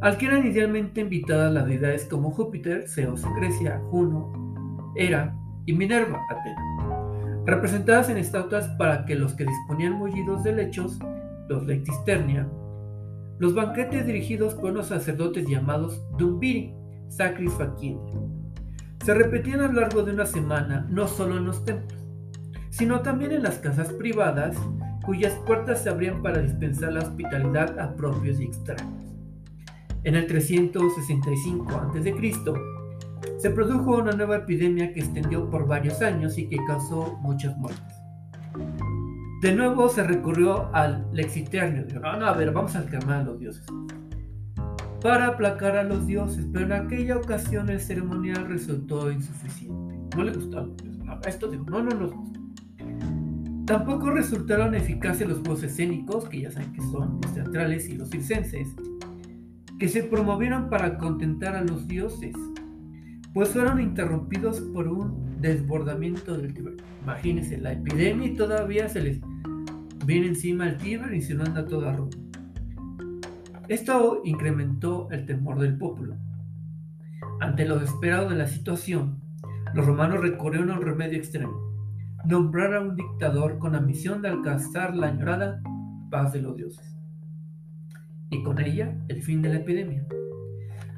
al 0.00 0.16
que 0.16 0.26
eran 0.26 0.46
idealmente 0.46 1.00
invitadas 1.00 1.52
las 1.52 1.66
deidades 1.66 2.04
como 2.06 2.30
Júpiter, 2.30 2.88
Zeus 2.88 3.24
Grecia, 3.36 3.80
Juno, 3.90 4.32
Hera 4.96 5.34
y 5.66 5.72
Minerva, 5.72 6.20
Atena, 6.28 7.44
representadas 7.46 8.08
en 8.10 8.18
estatuas 8.18 8.68
para 8.78 9.04
que 9.04 9.14
los 9.14 9.34
que 9.34 9.44
disponían 9.44 9.94
mullidos 9.94 10.42
de 10.44 10.52
lechos, 10.52 10.98
los 11.48 11.66
lectisternia, 11.66 12.48
los 13.38 13.54
banquetes 13.54 14.06
dirigidos 14.06 14.54
por 14.54 14.70
unos 14.70 14.88
sacerdotes 14.88 15.48
llamados 15.48 16.00
Dumbiri, 16.18 16.74
Sacris 17.08 17.52
se 19.04 19.14
repetían 19.14 19.60
a 19.60 19.66
lo 19.66 19.80
largo 19.80 20.02
de 20.02 20.12
una 20.12 20.26
semana 20.26 20.86
no 20.88 21.08
solo 21.08 21.36
en 21.36 21.44
los 21.44 21.64
templos, 21.64 22.00
sino 22.70 23.00
también 23.00 23.32
en 23.32 23.42
las 23.42 23.58
casas 23.58 23.92
privadas 23.92 24.56
cuyas 25.04 25.34
puertas 25.46 25.82
se 25.82 25.90
abrían 25.90 26.22
para 26.22 26.40
dispensar 26.40 26.92
la 26.92 27.00
hospitalidad 27.00 27.78
a 27.78 27.94
propios 27.94 28.40
y 28.40 28.44
extraños. 28.44 29.12
En 30.04 30.16
el 30.16 30.26
365 30.26 31.70
a.C., 31.70 32.14
se 33.38 33.50
produjo 33.50 33.98
una 33.98 34.12
nueva 34.12 34.36
epidemia 34.36 34.92
que 34.92 35.00
extendió 35.00 35.48
por 35.48 35.66
varios 35.66 36.00
años 36.02 36.38
y 36.38 36.48
que 36.48 36.56
causó 36.66 37.18
muchas 37.20 37.56
muertes. 37.56 37.94
De 39.42 39.52
nuevo 39.54 39.88
se 39.88 40.04
recurrió 40.04 40.72
al 40.74 41.06
lexiternio. 41.12 41.84
No, 42.00 42.16
no, 42.16 42.26
a 42.26 42.32
ver, 42.32 42.52
vamos 42.52 42.76
a 42.76 42.84
calmar 42.86 43.22
a 43.22 43.24
los 43.24 43.40
dioses. 43.40 43.64
Para 45.00 45.28
aplacar 45.28 45.76
a 45.76 45.82
los 45.82 46.06
dioses, 46.06 46.46
pero 46.52 46.66
en 46.66 46.72
aquella 46.72 47.16
ocasión 47.16 47.68
el 47.68 47.80
ceremonial 47.80 48.46
resultó 48.46 49.10
insuficiente. 49.10 50.16
No 50.16 50.22
le 50.22 50.32
gustaba. 50.32 50.68
Esto 51.26 51.48
digo, 51.48 51.64
no, 51.68 51.82
no 51.82 51.90
nos 51.90 52.12
gustó. 52.12 52.41
Tampoco 53.66 54.10
resultaron 54.10 54.74
eficaces 54.74 55.28
los 55.28 55.38
juegos 55.38 55.62
escénicos, 55.62 56.28
que 56.28 56.40
ya 56.40 56.50
saben 56.50 56.72
que 56.72 56.80
son 56.80 57.20
los 57.22 57.32
teatrales 57.32 57.88
y 57.88 57.96
los 57.96 58.10
circenses, 58.10 58.74
que 59.78 59.88
se 59.88 60.02
promovieron 60.02 60.68
para 60.68 60.98
contentar 60.98 61.54
a 61.54 61.62
los 61.62 61.86
dioses, 61.86 62.34
pues 63.32 63.50
fueron 63.50 63.80
interrumpidos 63.80 64.60
por 64.60 64.88
un 64.88 65.40
desbordamiento 65.40 66.36
del 66.36 66.52
Tíber. 66.52 66.76
Imagínense, 67.04 67.56
la 67.58 67.72
epidemia 67.72 68.28
y 68.28 68.34
todavía 68.34 68.88
se 68.88 69.00
les 69.00 69.20
viene 70.06 70.26
encima 70.26 70.68
el 70.68 70.76
Tíber 70.76 71.14
y 71.14 71.22
se 71.22 71.34
lo 71.34 71.44
anda 71.44 71.64
toda 71.64 71.96
Roma. 71.96 72.10
Esto 73.68 74.22
incrementó 74.24 75.08
el 75.12 75.24
temor 75.24 75.60
del 75.60 75.78
pueblo. 75.78 76.16
Ante 77.40 77.64
lo 77.64 77.78
desesperado 77.78 78.28
de 78.28 78.36
la 78.36 78.48
situación, 78.48 79.20
los 79.72 79.86
romanos 79.86 80.20
recurrieron 80.20 80.70
a 80.72 80.78
un 80.78 80.84
remedio 80.84 81.16
extremo 81.16 81.71
nombrar 82.24 82.74
a 82.74 82.80
un 82.80 82.96
dictador 82.96 83.58
con 83.58 83.72
la 83.72 83.80
misión 83.80 84.22
de 84.22 84.28
alcanzar 84.28 84.94
la 84.94 85.08
añorada 85.08 85.60
paz 86.10 86.32
de 86.32 86.42
los 86.42 86.56
dioses. 86.56 86.96
Y 88.30 88.42
con 88.42 88.60
ella 88.60 88.96
el 89.08 89.22
fin 89.22 89.42
de 89.42 89.48
la 89.48 89.56
epidemia. 89.56 90.06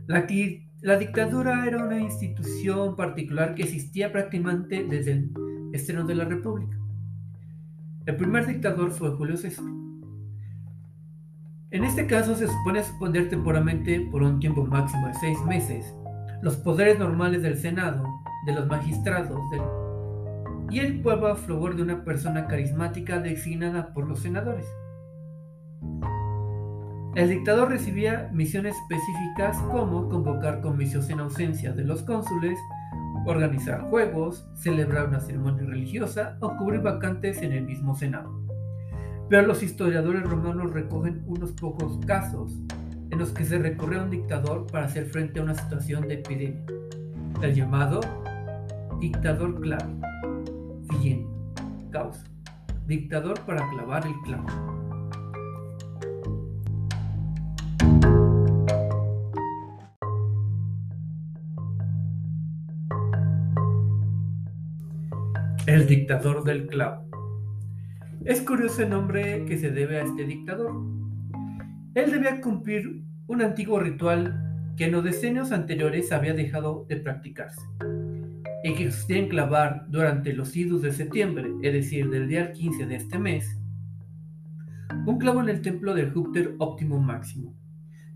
La, 0.07 0.97
dictadura 0.97 1.67
era 1.67 1.85
una 1.85 1.99
institución 1.99 2.95
particular 2.95 3.55
que 3.55 3.63
existía 3.63 4.13
prácticamente 4.13 4.85
desde 4.85 5.13
el 5.13 5.33
estreno 5.73 6.05
de 6.05 6.15
la 6.15 6.27
República. 6.27 6.79
El 8.05 8.17
primer 8.17 8.47
dictador 8.47 8.91
fue 8.91 9.13
Julio 9.13 9.37
César. 9.37 9.65
En 11.71 11.85
este 11.85 12.07
caso 12.07 12.37
se 12.37 12.47
supone 12.47 12.85
suspender 12.85 13.31
temporalmente 13.31 14.07
por 14.13 14.23
un 14.23 14.39
tiempo 14.39 14.65
máximo 14.67 15.09
de 15.09 15.15
seis 15.15 15.39
meses 15.47 15.95
los 16.43 16.57
poderes 16.57 16.99
normales 16.99 17.43
del 17.43 17.57
Senado, 17.57 18.05
de 18.45 18.53
los 18.53 18.67
magistrados, 18.67 19.41
del 19.51 19.63
y 20.71 20.81
el 20.81 21.01
pueblo 21.01 21.29
a 21.29 21.37
favor 21.37 21.77
de 21.77 21.83
una 21.83 22.05
persona 22.05 22.47
carismática 22.47 23.21
designada 23.21 23.93
por 23.93 24.09
los 24.09 24.21
senadores. 24.21 24.67
El 27.15 27.31
dictador 27.31 27.69
recibía 27.69 28.29
misiones 28.33 28.75
específicas 28.77 29.57
como 29.71 30.09
convocar 30.09 30.61
comicios 30.61 31.11
en 31.11 31.21
ausencia 31.21 31.73
de 31.73 31.85
los 31.85 32.03
cónsules, 32.03 32.59
organizar 33.25 33.83
juegos, 33.83 34.49
celebrar 34.57 35.09
una 35.09 35.21
ceremonia 35.21 35.65
religiosa 35.65 36.37
o 36.41 36.57
cubrir 36.57 36.81
vacantes 36.81 37.41
en 37.43 37.53
el 37.53 37.65
mismo 37.65 37.95
Senado. 37.95 38.45
Pero 39.29 39.47
los 39.47 39.63
historiadores 39.63 40.25
romanos 40.25 40.73
recogen 40.73 41.23
unos 41.27 41.53
pocos 41.53 42.05
casos 42.05 42.53
en 43.11 43.19
los 43.19 43.31
que 43.31 43.45
se 43.45 43.59
recurrió 43.59 44.01
a 44.01 44.05
un 44.05 44.11
dictador 44.11 44.67
para 44.67 44.87
hacer 44.87 45.07
frente 45.07 45.39
a 45.39 45.45
una 45.45 45.55
situación 45.55 46.09
de 46.09 46.15
epidemia, 46.15 46.65
el 47.43 47.55
llamado 47.55 48.01
dictador 48.99 49.61
clave. 49.61 50.14
Causa. 51.91 52.25
Dictador 52.87 53.39
para 53.41 53.69
clavar 53.69 54.07
el 54.07 54.15
clavo. 54.25 54.47
El 65.67 65.87
dictador 65.87 66.43
del 66.45 66.69
clavo. 66.69 67.05
Es 68.25 68.41
curioso 68.41 68.83
el 68.83 68.91
nombre 68.91 69.45
que 69.45 69.59
se 69.59 69.71
debe 69.71 69.99
a 69.99 70.05
este 70.05 70.25
dictador. 70.25 70.73
Él 71.95 72.11
debía 72.11 72.41
cumplir 72.41 73.05
un 73.27 73.43
antiguo 73.43 73.79
ritual 73.79 74.73
que 74.79 74.87
en 74.87 74.93
los 74.93 75.05
decenios 75.05 75.53
anteriores 75.53 76.13
había 76.13 76.33
dejado 76.33 76.87
de 76.89 76.97
practicarse 76.97 77.61
y 78.65 78.73
que 78.73 78.85
consistía 78.85 79.19
en 79.19 79.29
clavar 79.29 79.85
durante 79.89 80.33
los 80.33 80.57
idus 80.57 80.81
de 80.81 80.91
septiembre, 80.91 81.53
es 81.61 81.73
decir, 81.75 82.09
del 82.09 82.27
día 82.27 82.51
15 82.51 82.87
de 82.87 82.97
este 82.97 83.19
mes, 83.19 83.61
un 85.05 85.19
clavo 85.19 85.43
en 85.43 85.51
el 85.51 85.61
templo 85.61 85.93
del 85.93 86.11
Júpiter 86.11 86.55
óptimo 86.59 86.99
máximo, 86.99 87.55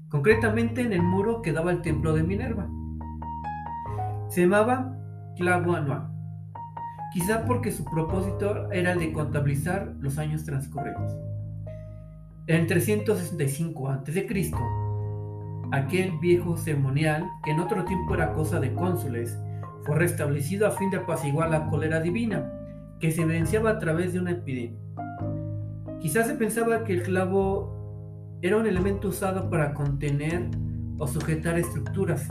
concretamente 0.08 0.80
en 0.80 0.94
el 0.94 1.02
muro 1.02 1.42
que 1.42 1.52
daba 1.52 1.70
al 1.70 1.82
templo 1.82 2.14
de 2.14 2.22
Minerva. 2.22 2.66
Se 4.30 4.40
llamaba 4.40 4.96
clavo 5.36 5.76
anual, 5.76 6.08
quizá 7.12 7.44
porque 7.44 7.70
su 7.70 7.84
propósito 7.84 8.72
era 8.72 8.92
el 8.92 9.00
de 9.00 9.12
contabilizar 9.12 9.96
los 10.00 10.16
años 10.16 10.46
transcurridos. 10.46 11.12
En 12.46 12.66
365 12.66 13.90
a.C., 13.90 14.26
aquel 15.72 16.18
viejo 16.22 16.56
ceremonial, 16.56 17.26
que 17.44 17.50
en 17.50 17.60
otro 17.60 17.84
tiempo 17.84 18.14
era 18.14 18.32
cosa 18.32 18.58
de 18.60 18.72
cónsules, 18.72 19.38
restablecido 19.94 20.66
a 20.66 20.72
fin 20.72 20.90
de 20.90 20.98
apaciguar 20.98 21.50
la 21.50 21.66
cólera 21.66 22.00
divina, 22.00 22.52
que 23.00 23.12
se 23.12 23.22
evidenciaba 23.22 23.70
a 23.70 23.78
través 23.78 24.12
de 24.12 24.20
una 24.20 24.32
epidemia. 24.32 24.78
Quizás 26.00 26.26
se 26.26 26.34
pensaba 26.34 26.84
que 26.84 26.94
el 26.94 27.02
clavo 27.02 28.38
era 28.42 28.56
un 28.56 28.66
elemento 28.66 29.08
usado 29.08 29.50
para 29.50 29.74
contener 29.74 30.48
o 30.98 31.06
sujetar 31.06 31.58
estructuras. 31.58 32.28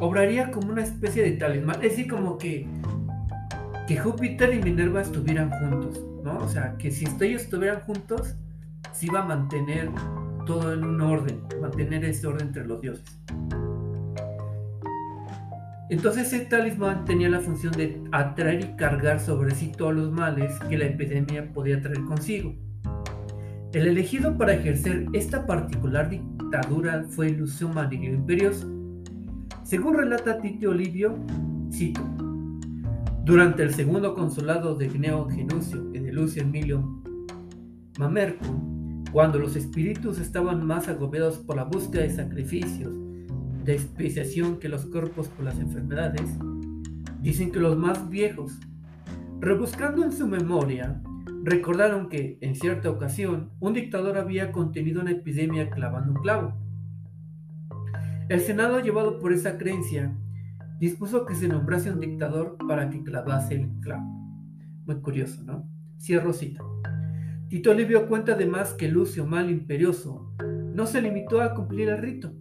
Obraría 0.00 0.50
como 0.50 0.72
una 0.72 0.82
especie 0.82 1.22
de 1.22 1.32
talismán, 1.32 1.76
es 1.76 1.90
decir, 1.90 2.08
como 2.08 2.38
que, 2.38 2.66
que 3.86 3.96
Júpiter 3.98 4.54
y 4.54 4.62
Minerva 4.62 5.02
estuvieran 5.02 5.50
juntos, 5.50 6.04
¿no? 6.22 6.38
O 6.38 6.48
sea, 6.48 6.76
que 6.78 6.90
si 6.90 7.06
ellos 7.20 7.42
estuvieran 7.42 7.80
juntos, 7.80 8.34
se 8.92 9.06
iba 9.06 9.20
a 9.20 9.24
mantener 9.24 9.90
todo 10.46 10.72
en 10.72 10.84
un 10.84 11.00
orden, 11.00 11.42
mantener 11.60 12.04
ese 12.04 12.26
orden 12.26 12.48
entre 12.48 12.66
los 12.66 12.80
dioses. 12.80 13.04
Entonces 15.88 16.32
ese 16.32 16.46
talismán 16.46 17.04
tenía 17.04 17.28
la 17.28 17.40
función 17.40 17.72
de 17.72 18.02
atraer 18.10 18.60
y 18.60 18.76
cargar 18.76 19.20
sobre 19.20 19.54
sí 19.54 19.70
todos 19.76 19.94
los 19.94 20.10
males 20.10 20.58
que 20.68 20.76
la 20.76 20.86
epidemia 20.86 21.52
podía 21.52 21.80
traer 21.80 22.02
consigo. 22.04 22.54
El 23.72 23.86
elegido 23.86 24.36
para 24.36 24.54
ejercer 24.54 25.06
esta 25.12 25.46
particular 25.46 26.10
dictadura 26.10 27.04
fue 27.08 27.30
Lucio 27.30 27.68
Manilio 27.68 28.14
Imperioso. 28.14 28.68
Según 29.62 29.94
relata 29.94 30.40
Tito 30.40 30.70
Olivio, 30.70 31.18
cito, 31.72 32.00
durante 33.24 33.62
el 33.62 33.74
segundo 33.74 34.14
consulado 34.14 34.74
de 34.74 34.88
Gneo 34.88 35.28
Genucio 35.28 35.90
y 35.92 36.00
de 36.00 36.12
Lucio 36.12 36.42
Emilio 36.42 37.02
Mamerco, 37.98 38.46
cuando 39.12 39.38
los 39.38 39.54
espíritus 39.54 40.18
estaban 40.18 40.66
más 40.66 40.88
agobiados 40.88 41.38
por 41.38 41.56
la 41.56 41.64
búsqueda 41.64 42.02
de 42.02 42.10
sacrificios 42.10 43.05
de 43.66 43.74
especiación 43.74 44.58
que 44.58 44.68
los 44.68 44.86
cuerpos 44.86 45.28
por 45.28 45.44
las 45.44 45.58
enfermedades, 45.58 46.38
dicen 47.20 47.50
que 47.50 47.58
los 47.58 47.76
más 47.76 48.08
viejos, 48.08 48.60
rebuscando 49.40 50.04
en 50.04 50.12
su 50.12 50.28
memoria, 50.28 51.02
recordaron 51.42 52.08
que, 52.08 52.38
en 52.40 52.54
cierta 52.54 52.88
ocasión, 52.88 53.50
un 53.58 53.74
dictador 53.74 54.18
había 54.18 54.52
contenido 54.52 55.02
una 55.02 55.10
epidemia 55.10 55.68
clavando 55.68 56.12
un 56.12 56.22
clavo. 56.22 56.54
El 58.28 58.40
Senado, 58.40 58.80
llevado 58.80 59.18
por 59.18 59.32
esa 59.32 59.58
creencia, 59.58 60.16
dispuso 60.78 61.26
que 61.26 61.34
se 61.34 61.48
nombrase 61.48 61.90
un 61.90 62.00
dictador 62.00 62.56
para 62.68 62.88
que 62.88 63.02
clavase 63.02 63.56
el 63.56 63.70
clavo. 63.80 64.06
Muy 64.86 65.00
curioso, 65.00 65.42
¿no? 65.42 65.68
Cierro 65.98 66.32
cita. 66.32 66.62
Tito 67.48 67.74
Livio 67.74 68.06
cuenta 68.06 68.32
además 68.32 68.74
que 68.74 68.88
Lucio 68.88 69.26
Mal 69.26 69.50
Imperioso 69.50 70.32
no 70.74 70.86
se 70.86 71.02
limitó 71.02 71.40
a 71.40 71.54
cumplir 71.54 71.88
el 71.88 71.98
rito, 71.98 72.32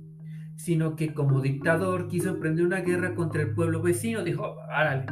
sino 0.56 0.96
que 0.96 1.14
como 1.14 1.42
dictador 1.42 2.08
quiso 2.08 2.30
emprender 2.30 2.66
una 2.66 2.82
guerra 2.82 3.16
contra 3.16 3.42
el 3.42 3.54
pueblo 3.54 3.82
vecino. 3.82 4.24
Dijo, 4.24 4.62
árale, 4.70 5.06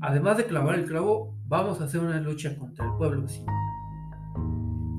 además 0.00 0.36
de 0.36 0.46
clavar 0.46 0.76
el 0.76 0.86
clavo, 0.86 1.36
vamos 1.46 1.80
a 1.80 1.84
hacer 1.84 2.00
una 2.00 2.20
lucha 2.20 2.56
contra 2.56 2.86
el 2.86 2.92
pueblo 2.92 3.22
vecino. 3.22 3.52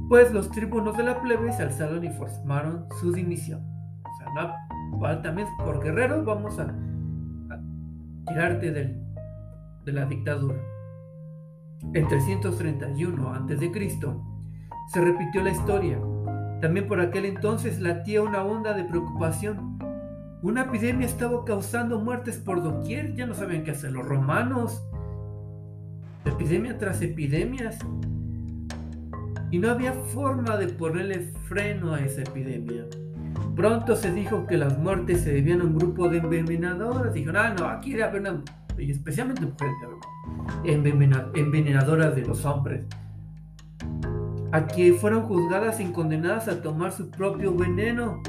Pues 0.09 0.31
los 0.33 0.51
tribunos 0.51 0.97
de 0.97 1.03
la 1.03 1.21
plebe 1.21 1.53
se 1.53 1.63
alzaron 1.63 2.03
y 2.03 2.09
formaron 2.09 2.85
su 2.99 3.13
dimisión. 3.13 3.65
O 4.03 4.17
sea, 4.17 4.55
no, 4.99 5.21
también 5.21 5.47
por 5.57 5.81
guerreros 5.81 6.25
vamos 6.25 6.59
a, 6.59 6.75
tirarte 8.27 8.71
de 8.71 9.91
la 9.91 10.05
dictadura. 10.05 10.57
En 11.93 12.07
331 12.07 13.33
a.C. 13.33 13.71
se 14.87 15.01
repitió 15.01 15.43
la 15.43 15.49
historia. 15.49 15.97
También 16.61 16.87
por 16.87 16.99
aquel 16.99 17.25
entonces 17.25 17.79
latía 17.79 18.21
una 18.21 18.43
onda 18.43 18.73
de 18.73 18.83
preocupación. 18.83 19.79
Una 20.43 20.61
epidemia 20.61 21.07
estaba 21.07 21.43
causando 21.43 21.99
muertes 21.99 22.37
por 22.37 22.61
doquier, 22.61 23.15
ya 23.15 23.25
no 23.25 23.33
sabían 23.33 23.63
qué 23.63 23.71
hacer 23.71 23.91
los 23.91 24.05
romanos. 24.05 24.83
Epidemia 26.23 26.77
tras 26.77 27.01
epidemias. 27.01 27.79
Y 29.49 29.57
no 29.57 29.71
había 29.71 29.93
forma 29.93 30.55
de 30.57 30.67
ponerle 30.67 31.31
freno 31.47 31.93
a 31.93 31.99
esa 31.99 32.21
epidemia. 32.21 32.85
Pronto 33.55 33.95
se 33.95 34.13
dijo 34.13 34.45
que 34.45 34.57
las 34.57 34.77
muertes 34.77 35.21
se 35.21 35.33
debían 35.33 35.61
a 35.61 35.63
un 35.65 35.77
grupo 35.77 36.09
de 36.09 36.19
envenenadoras. 36.19 37.13
Dijeron, 37.13 37.37
ah, 37.37 37.55
no, 37.57 37.65
aquí 37.65 37.91
debe 37.91 38.03
haber 38.03 38.21
una, 38.21 38.43
especialmente 38.77 39.41
mujeres, 39.45 39.75
envenenadoras 40.63 42.15
de 42.15 42.21
los 42.21 42.45
hombres, 42.45 42.85
a 44.51 44.67
que 44.67 44.93
fueron 44.93 45.23
juzgadas 45.23 45.79
y 45.79 45.85
condenadas 45.85 46.47
a 46.47 46.61
tomar 46.61 46.91
su 46.91 47.09
propio 47.09 47.55
veneno. 47.55 48.21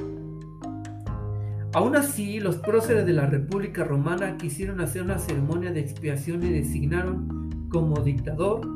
Aún 1.75 1.97
así, 1.97 2.39
los 2.39 2.57
próceres 2.57 3.07
de 3.07 3.13
la 3.13 3.27
República 3.27 3.83
Romana 3.83 4.37
quisieron 4.37 4.81
hacer 4.81 5.03
una 5.03 5.19
ceremonia 5.19 5.73
de 5.73 5.81
expiación 5.81 6.43
y 6.45 6.51
designaron 6.51 7.69
como 7.71 7.97
dictador 8.03 8.69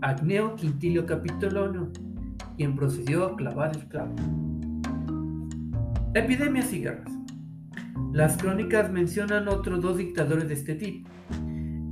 a 0.00 0.10
Agneo 0.10 0.54
Quintilio 0.54 1.04
Capitolonio, 1.04 1.90
quien 2.56 2.76
procedió 2.76 3.26
a 3.26 3.36
clavar 3.36 3.76
el 3.76 3.86
clavo. 3.88 4.14
Epidemias 6.14 6.72
y 6.72 6.82
guerras. 6.82 7.12
Las 8.12 8.36
crónicas 8.38 8.90
mencionan 8.90 9.48
otros 9.48 9.82
dos 9.82 9.98
dictadores 9.98 10.48
de 10.48 10.54
este 10.54 10.74
tipo. 10.74 11.10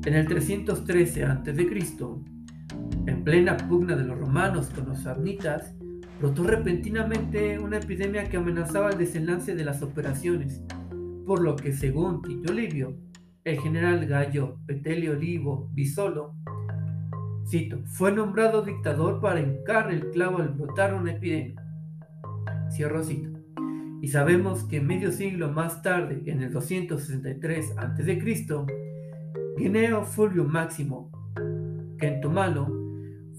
En 0.07 0.15
el 0.15 0.27
313 0.27 1.25
a.C., 1.25 1.53
en 3.07 3.23
plena 3.23 3.57
pugna 3.57 3.97
de 3.97 4.05
los 4.05 4.19
romanos 4.19 4.71
con 4.75 4.89
los 4.89 5.01
samnitas, 5.01 5.75
brotó 6.21 6.45
repentinamente 6.45 7.59
una 7.59 7.79
epidemia 7.79 8.29
que 8.29 8.37
amenazaba 8.37 8.91
el 8.91 8.99
desenlace 8.99 9.55
de 9.55 9.65
las 9.65 9.83
operaciones, 9.83 10.63
por 11.27 11.43
lo 11.43 11.57
que 11.57 11.73
según 11.73 12.23
Tito 12.23 12.53
Livio, 12.53 12.97
el 13.45 13.59
general 13.61 14.07
Gallo 14.07 14.59
Petelio 14.67 15.13
Olivo 15.13 15.71
Bisolo, 15.73 16.35
cito, 17.49 17.79
fue 17.87 18.11
nombrado 18.11 18.63
dictador 18.63 19.21
para 19.21 19.41
hincar 19.41 19.93
el 19.93 20.11
clavo 20.11 20.39
al 20.39 20.49
brotar 20.49 20.95
una 20.95 21.13
epidemia. 21.13 21.63
Cierro 22.71 23.05
cito. 23.05 23.31
Y 24.03 24.09
sabemos 24.09 24.65
que 24.65 24.81
medio 24.81 25.13
siglo 25.13 25.53
más 25.53 25.81
tarde, 25.83 26.23
en 26.27 26.43
el 26.43 26.53
263 26.53 27.79
a.C., 27.79 28.67
Guineo 29.57 30.05
Fulvio 30.05 30.45
Máximo 30.45 31.11
Kentumalo 31.99 32.76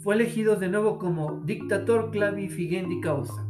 fue 0.08 0.15
elegido 0.15 0.56
de 0.56 0.70
nuevo 0.70 1.00
como 1.00 1.41
dictator 1.43 2.12
clavifigendi 2.12 3.02
causa. 3.02 3.46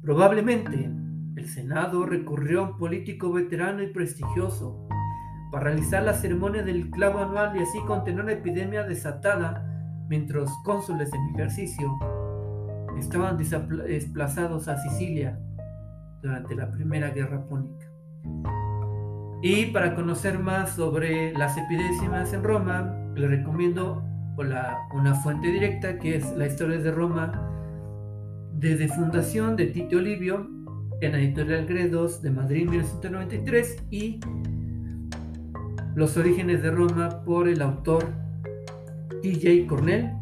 Probablemente 0.00 0.92
el 1.34 1.48
Senado 1.48 2.06
recurrió 2.06 2.60
a 2.60 2.70
un 2.70 2.78
político 2.78 3.32
veterano 3.32 3.82
y 3.82 3.88
prestigioso 3.88 4.86
para 5.50 5.64
realizar 5.64 6.04
la 6.04 6.14
ceremonia 6.14 6.62
del 6.62 6.88
clavo 6.90 7.18
anual 7.18 7.56
y 7.56 7.64
así 7.64 7.80
contener 7.84 8.20
una 8.22 8.34
epidemia 8.34 8.84
desatada 8.84 9.68
mientras 10.08 10.48
cónsules 10.64 11.12
en 11.12 11.34
ejercicio 11.34 11.98
estaban 12.96 13.36
desplazados 13.36 14.68
a 14.68 14.80
Sicilia 14.80 15.36
durante 16.22 16.54
la 16.54 16.70
Primera 16.70 17.10
Guerra 17.10 17.44
Púnica. 17.44 17.86
Y 19.42 19.66
para 19.72 19.96
conocer 19.96 20.38
más 20.38 20.76
sobre 20.76 21.32
las 21.32 21.58
epidemias 21.58 22.32
en 22.32 22.44
Roma, 22.44 22.96
le 23.16 23.26
recomiendo 23.26 24.04
una 24.38 25.14
fuente 25.22 25.48
directa 25.48 25.98
que 25.98 26.16
es 26.16 26.30
la 26.36 26.46
historia 26.46 26.78
de 26.78 26.90
Roma 26.90 27.32
desde 28.52 28.88
fundación 28.88 29.56
de 29.56 29.66
Tito 29.66 29.96
Olivio 29.96 30.48
en 31.00 31.12
la 31.12 31.18
editorial 31.18 31.66
Gredos 31.66 32.22
de 32.22 32.30
Madrid 32.30 32.68
1993 32.68 33.84
y 33.90 34.20
Los 35.94 36.16
orígenes 36.16 36.62
de 36.62 36.70
Roma 36.70 37.22
por 37.24 37.48
el 37.48 37.62
autor 37.62 38.04
TJ 39.22 39.66
Cornell 39.66 40.12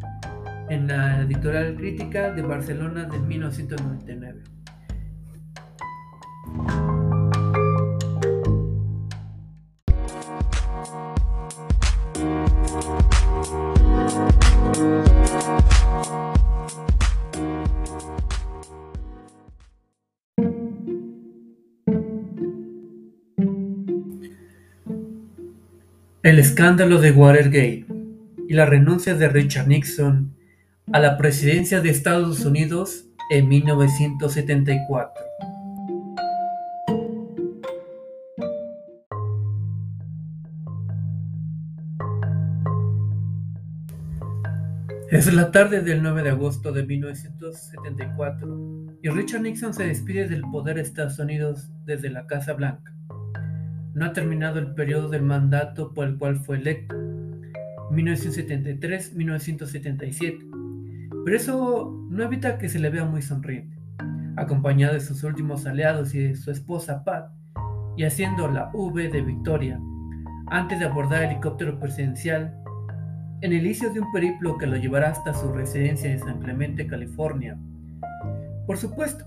en 0.68 0.86
la 0.86 1.20
editorial 1.22 1.76
Crítica 1.76 2.32
de 2.32 2.42
Barcelona 2.42 3.04
de 3.04 3.18
1999. 3.18 4.42
El 26.34 26.40
escándalo 26.40 27.00
de 27.00 27.12
Watergate 27.12 27.86
y 28.48 28.54
la 28.54 28.66
renuncia 28.66 29.14
de 29.14 29.28
Richard 29.28 29.68
Nixon 29.68 30.34
a 30.92 30.98
la 30.98 31.16
presidencia 31.16 31.80
de 31.80 31.90
Estados 31.90 32.44
Unidos 32.44 33.04
en 33.30 33.46
1974. 33.46 35.24
Es 45.12 45.32
la 45.32 45.52
tarde 45.52 45.82
del 45.82 46.02
9 46.02 46.24
de 46.24 46.30
agosto 46.30 46.72
de 46.72 46.82
1974 46.82 48.96
y 49.04 49.08
Richard 49.08 49.42
Nixon 49.42 49.72
se 49.72 49.86
despide 49.86 50.26
del 50.26 50.42
poder 50.50 50.74
de 50.74 50.82
Estados 50.82 51.20
Unidos 51.20 51.70
desde 51.84 52.10
la 52.10 52.26
Casa 52.26 52.54
Blanca. 52.54 52.93
No 53.94 54.04
ha 54.06 54.12
terminado 54.12 54.58
el 54.58 54.74
periodo 54.74 55.08
del 55.08 55.22
mandato 55.22 55.94
por 55.94 56.08
el 56.08 56.18
cual 56.18 56.34
fue 56.36 56.56
electo, 56.56 56.96
1973-1977, 57.90 60.50
pero 61.24 61.36
eso 61.36 61.96
no 62.10 62.24
evita 62.24 62.58
que 62.58 62.68
se 62.68 62.80
le 62.80 62.90
vea 62.90 63.04
muy 63.04 63.22
sonriente, 63.22 63.78
acompañado 64.36 64.94
de 64.94 65.00
sus 65.00 65.22
últimos 65.22 65.64
aliados 65.66 66.12
y 66.14 66.18
de 66.18 66.34
su 66.34 66.50
esposa 66.50 67.04
Pat, 67.04 67.30
y 67.96 68.02
haciendo 68.02 68.48
la 68.48 68.72
V 68.74 69.08
de 69.08 69.22
Victoria, 69.22 69.78
antes 70.48 70.80
de 70.80 70.86
abordar 70.86 71.22
el 71.22 71.30
helicóptero 71.30 71.78
presidencial 71.78 72.52
en 73.40 73.52
el 73.52 73.64
inicio 73.64 73.92
de 73.92 74.00
un 74.00 74.10
periplo 74.10 74.58
que 74.58 74.66
lo 74.66 74.76
llevará 74.76 75.10
hasta 75.10 75.32
su 75.34 75.52
residencia 75.52 76.10
en 76.10 76.18
San 76.18 76.40
Clemente, 76.40 76.84
California. 76.86 77.56
Por 78.66 78.78
supuesto, 78.78 79.24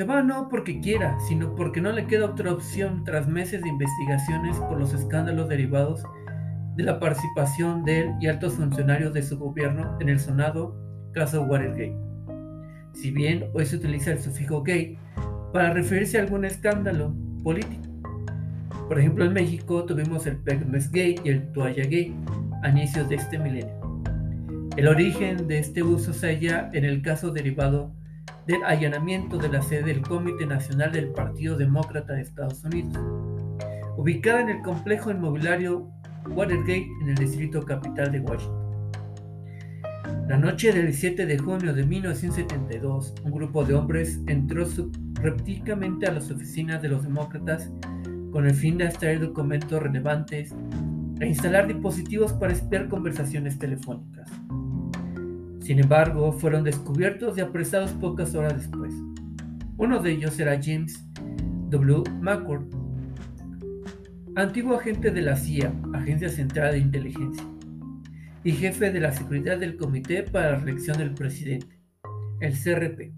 se 0.00 0.06
va 0.06 0.22
no 0.22 0.48
porque 0.48 0.80
quiera, 0.80 1.20
sino 1.28 1.54
porque 1.54 1.82
no 1.82 1.92
le 1.92 2.06
queda 2.06 2.24
otra 2.24 2.54
opción 2.54 3.04
tras 3.04 3.28
meses 3.28 3.60
de 3.60 3.68
investigaciones 3.68 4.56
por 4.56 4.80
los 4.80 4.94
escándalos 4.94 5.46
derivados 5.50 6.02
de 6.74 6.84
la 6.84 6.98
participación 6.98 7.84
de 7.84 8.00
él 8.00 8.14
y 8.18 8.26
altos 8.26 8.54
funcionarios 8.54 9.12
de 9.12 9.22
su 9.22 9.38
gobierno 9.38 9.98
en 10.00 10.08
el 10.08 10.18
sonado 10.18 10.74
caso 11.12 11.42
Watergate. 11.42 11.98
Si 12.94 13.10
bien 13.10 13.50
hoy 13.52 13.66
se 13.66 13.76
utiliza 13.76 14.12
el 14.12 14.20
sufijo 14.20 14.62
gay 14.62 14.96
para 15.52 15.74
referirse 15.74 16.16
a 16.16 16.22
algún 16.22 16.46
escándalo 16.46 17.14
político. 17.44 17.84
Por 18.88 18.98
ejemplo, 18.98 19.26
en 19.26 19.34
México 19.34 19.84
tuvimos 19.84 20.26
el 20.26 20.38
Pegmes 20.38 20.90
Gay 20.90 21.20
y 21.22 21.28
el 21.28 21.52
Toalla 21.52 21.84
Gay 21.84 22.16
a 22.62 22.70
inicios 22.70 23.06
de 23.10 23.16
este 23.16 23.38
milenio. 23.38 24.02
El 24.78 24.88
origen 24.88 25.46
de 25.46 25.58
este 25.58 25.82
uso 25.82 26.14
se 26.14 26.28
halla 26.28 26.70
en 26.72 26.86
el 26.86 27.02
caso 27.02 27.30
derivado 27.32 27.99
del 28.46 28.62
allanamiento 28.64 29.38
de 29.38 29.48
la 29.48 29.62
sede 29.62 29.84
del 29.84 30.02
Comité 30.02 30.46
Nacional 30.46 30.92
del 30.92 31.08
Partido 31.08 31.56
Demócrata 31.56 32.14
de 32.14 32.22
Estados 32.22 32.64
Unidos, 32.64 32.98
ubicada 33.96 34.40
en 34.40 34.48
el 34.48 34.62
complejo 34.62 35.10
inmobiliario 35.10 35.90
Watergate 36.28 36.88
en 37.02 37.08
el 37.08 37.14
distrito 37.14 37.64
capital 37.64 38.12
de 38.12 38.20
Washington. 38.20 38.60
La 40.28 40.36
noche 40.36 40.72
del 40.72 40.94
7 40.94 41.26
de 41.26 41.38
junio 41.38 41.74
de 41.74 41.84
1972, 41.84 43.14
un 43.24 43.32
grupo 43.32 43.64
de 43.64 43.74
hombres 43.74 44.20
entró 44.26 44.64
subrepticamente 44.64 46.06
a 46.06 46.12
las 46.12 46.30
oficinas 46.30 46.80
de 46.82 46.88
los 46.88 47.02
demócratas 47.02 47.70
con 48.30 48.46
el 48.46 48.54
fin 48.54 48.78
de 48.78 48.84
extraer 48.84 49.20
documentos 49.20 49.82
relevantes 49.82 50.54
e 51.18 51.26
instalar 51.26 51.66
dispositivos 51.66 52.32
para 52.32 52.52
espiar 52.52 52.88
conversaciones 52.88 53.58
telefónicas. 53.58 54.30
Sin 55.70 55.78
embargo, 55.78 56.32
fueron 56.32 56.64
descubiertos 56.64 57.38
y 57.38 57.42
apresados 57.42 57.92
pocas 57.92 58.34
horas 58.34 58.56
después. 58.56 58.92
Uno 59.76 60.02
de 60.02 60.10
ellos 60.10 60.36
era 60.40 60.60
James 60.60 61.06
W. 61.68 62.02
McCord, 62.20 62.64
antiguo 64.34 64.74
agente 64.74 65.12
de 65.12 65.22
la 65.22 65.36
CIA, 65.36 65.72
Agencia 65.94 66.28
Central 66.28 66.72
de 66.72 66.78
Inteligencia, 66.80 67.44
y 68.42 68.50
jefe 68.50 68.90
de 68.90 68.98
la 68.98 69.12
seguridad 69.12 69.60
del 69.60 69.76
Comité 69.76 70.24
para 70.24 70.50
la 70.50 70.56
Reelección 70.56 70.98
del 70.98 71.14
Presidente, 71.14 71.78
el 72.40 72.54
CRP, 72.58 73.12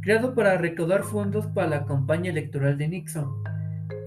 creado 0.00 0.34
para 0.34 0.58
recaudar 0.58 1.04
fondos 1.04 1.46
para 1.46 1.68
la 1.68 1.86
campaña 1.86 2.32
electoral 2.32 2.76
de 2.76 2.88
Nixon 2.88 3.30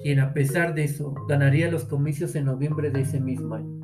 quien 0.03 0.19
a 0.19 0.34
pesar 0.34 0.73
de 0.73 0.84
eso 0.84 1.13
ganaría 1.29 1.71
los 1.71 1.86
comicios 1.86 2.36
en 2.36 2.43
noviembre 2.43 2.91
de 2.91 2.99
ese 2.99 3.21
mismo 3.21 3.55
año. 3.55 3.81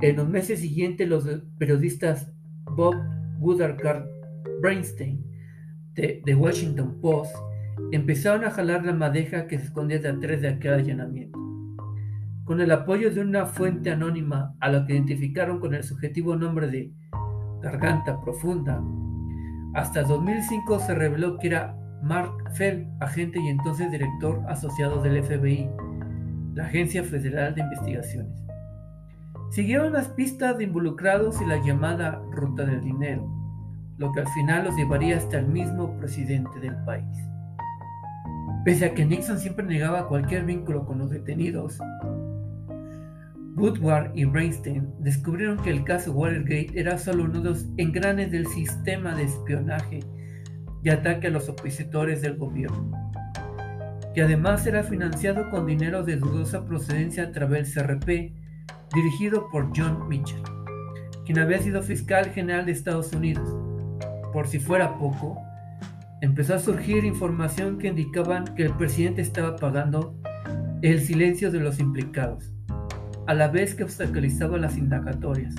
En 0.00 0.16
los 0.16 0.28
meses 0.28 0.60
siguientes 0.60 1.08
los 1.08 1.24
periodistas 1.58 2.30
Bob 2.64 2.94
Woodard 3.38 3.78
Brainstein 4.60 5.24
de 5.94 6.22
The 6.24 6.34
Washington 6.34 7.00
Post 7.00 7.34
empezaron 7.92 8.44
a 8.44 8.50
jalar 8.50 8.84
la 8.84 8.92
madeja 8.92 9.46
que 9.46 9.58
se 9.58 9.66
escondía 9.66 9.98
detrás 9.98 10.40
de 10.40 10.48
aquel 10.48 10.74
allanamiento. 10.74 11.38
Con 12.44 12.60
el 12.60 12.70
apoyo 12.72 13.10
de 13.10 13.20
una 13.20 13.46
fuente 13.46 13.90
anónima 13.90 14.54
a 14.60 14.68
la 14.68 14.84
que 14.84 14.94
identificaron 14.94 15.60
con 15.60 15.74
el 15.74 15.82
subjetivo 15.82 16.36
nombre 16.36 16.68
de 16.68 16.92
Garganta 17.62 18.20
Profunda, 18.20 18.82
hasta 19.74 20.02
2005 20.02 20.78
se 20.80 20.94
reveló 20.94 21.38
que 21.38 21.48
era 21.48 21.76
Mark 22.02 22.32
Fell, 22.54 22.86
agente 23.00 23.40
y 23.40 23.48
entonces 23.48 23.90
director 23.90 24.42
asociado 24.48 25.02
del 25.02 25.22
FBI, 25.22 25.70
la 26.54 26.66
Agencia 26.66 27.02
Federal 27.02 27.54
de 27.54 27.62
Investigaciones. 27.62 28.43
Siguieron 29.54 29.92
las 29.92 30.08
pistas 30.08 30.58
de 30.58 30.64
involucrados 30.64 31.40
y 31.40 31.46
la 31.46 31.64
llamada 31.64 32.20
ruta 32.32 32.64
del 32.64 32.80
dinero, 32.80 33.24
lo 33.98 34.10
que 34.10 34.18
al 34.18 34.26
final 34.30 34.64
los 34.64 34.74
llevaría 34.74 35.16
hasta 35.16 35.38
el 35.38 35.46
mismo 35.46 35.96
presidente 35.96 36.58
del 36.58 36.74
país. 36.84 37.16
Pese 38.64 38.86
a 38.86 38.94
que 38.94 39.04
Nixon 39.04 39.38
siempre 39.38 39.64
negaba 39.64 40.08
cualquier 40.08 40.44
vínculo 40.44 40.84
con 40.84 40.98
los 40.98 41.10
detenidos, 41.10 41.78
Woodward 43.54 44.10
y 44.16 44.24
Brainstein 44.24 44.92
descubrieron 44.98 45.62
que 45.62 45.70
el 45.70 45.84
caso 45.84 46.10
Watergate 46.10 46.72
era 46.74 46.98
solo 46.98 47.22
uno 47.22 47.40
de 47.40 47.50
los 47.50 47.68
engranes 47.76 48.32
del 48.32 48.48
sistema 48.48 49.14
de 49.14 49.22
espionaje 49.22 50.00
y 50.82 50.88
ataque 50.88 51.28
a 51.28 51.30
los 51.30 51.48
opositores 51.48 52.22
del 52.22 52.38
gobierno, 52.38 52.90
que 54.16 54.22
además 54.22 54.66
era 54.66 54.82
financiado 54.82 55.48
con 55.48 55.64
dinero 55.64 56.02
de 56.02 56.16
dudosa 56.16 56.66
procedencia 56.66 57.22
a 57.22 57.30
través 57.30 57.72
del 57.72 57.86
CRP, 57.86 58.43
dirigido 58.94 59.48
por 59.48 59.70
John 59.76 60.08
Mitchell, 60.08 60.42
quien 61.24 61.38
había 61.38 61.58
sido 61.58 61.82
fiscal 61.82 62.26
general 62.26 62.66
de 62.66 62.72
Estados 62.72 63.12
Unidos. 63.12 63.48
Por 64.32 64.46
si 64.46 64.58
fuera 64.58 64.98
poco, 64.98 65.36
empezó 66.20 66.54
a 66.54 66.58
surgir 66.58 67.04
información 67.04 67.78
que 67.78 67.88
indicaban 67.88 68.44
que 68.54 68.64
el 68.64 68.72
presidente 68.74 69.22
estaba 69.22 69.56
pagando 69.56 70.16
el 70.82 71.00
silencio 71.00 71.50
de 71.50 71.60
los 71.60 71.80
implicados, 71.80 72.52
a 73.26 73.34
la 73.34 73.48
vez 73.48 73.74
que 73.74 73.84
obstaculizaba 73.84 74.58
las 74.58 74.76
indagatorias. 74.76 75.54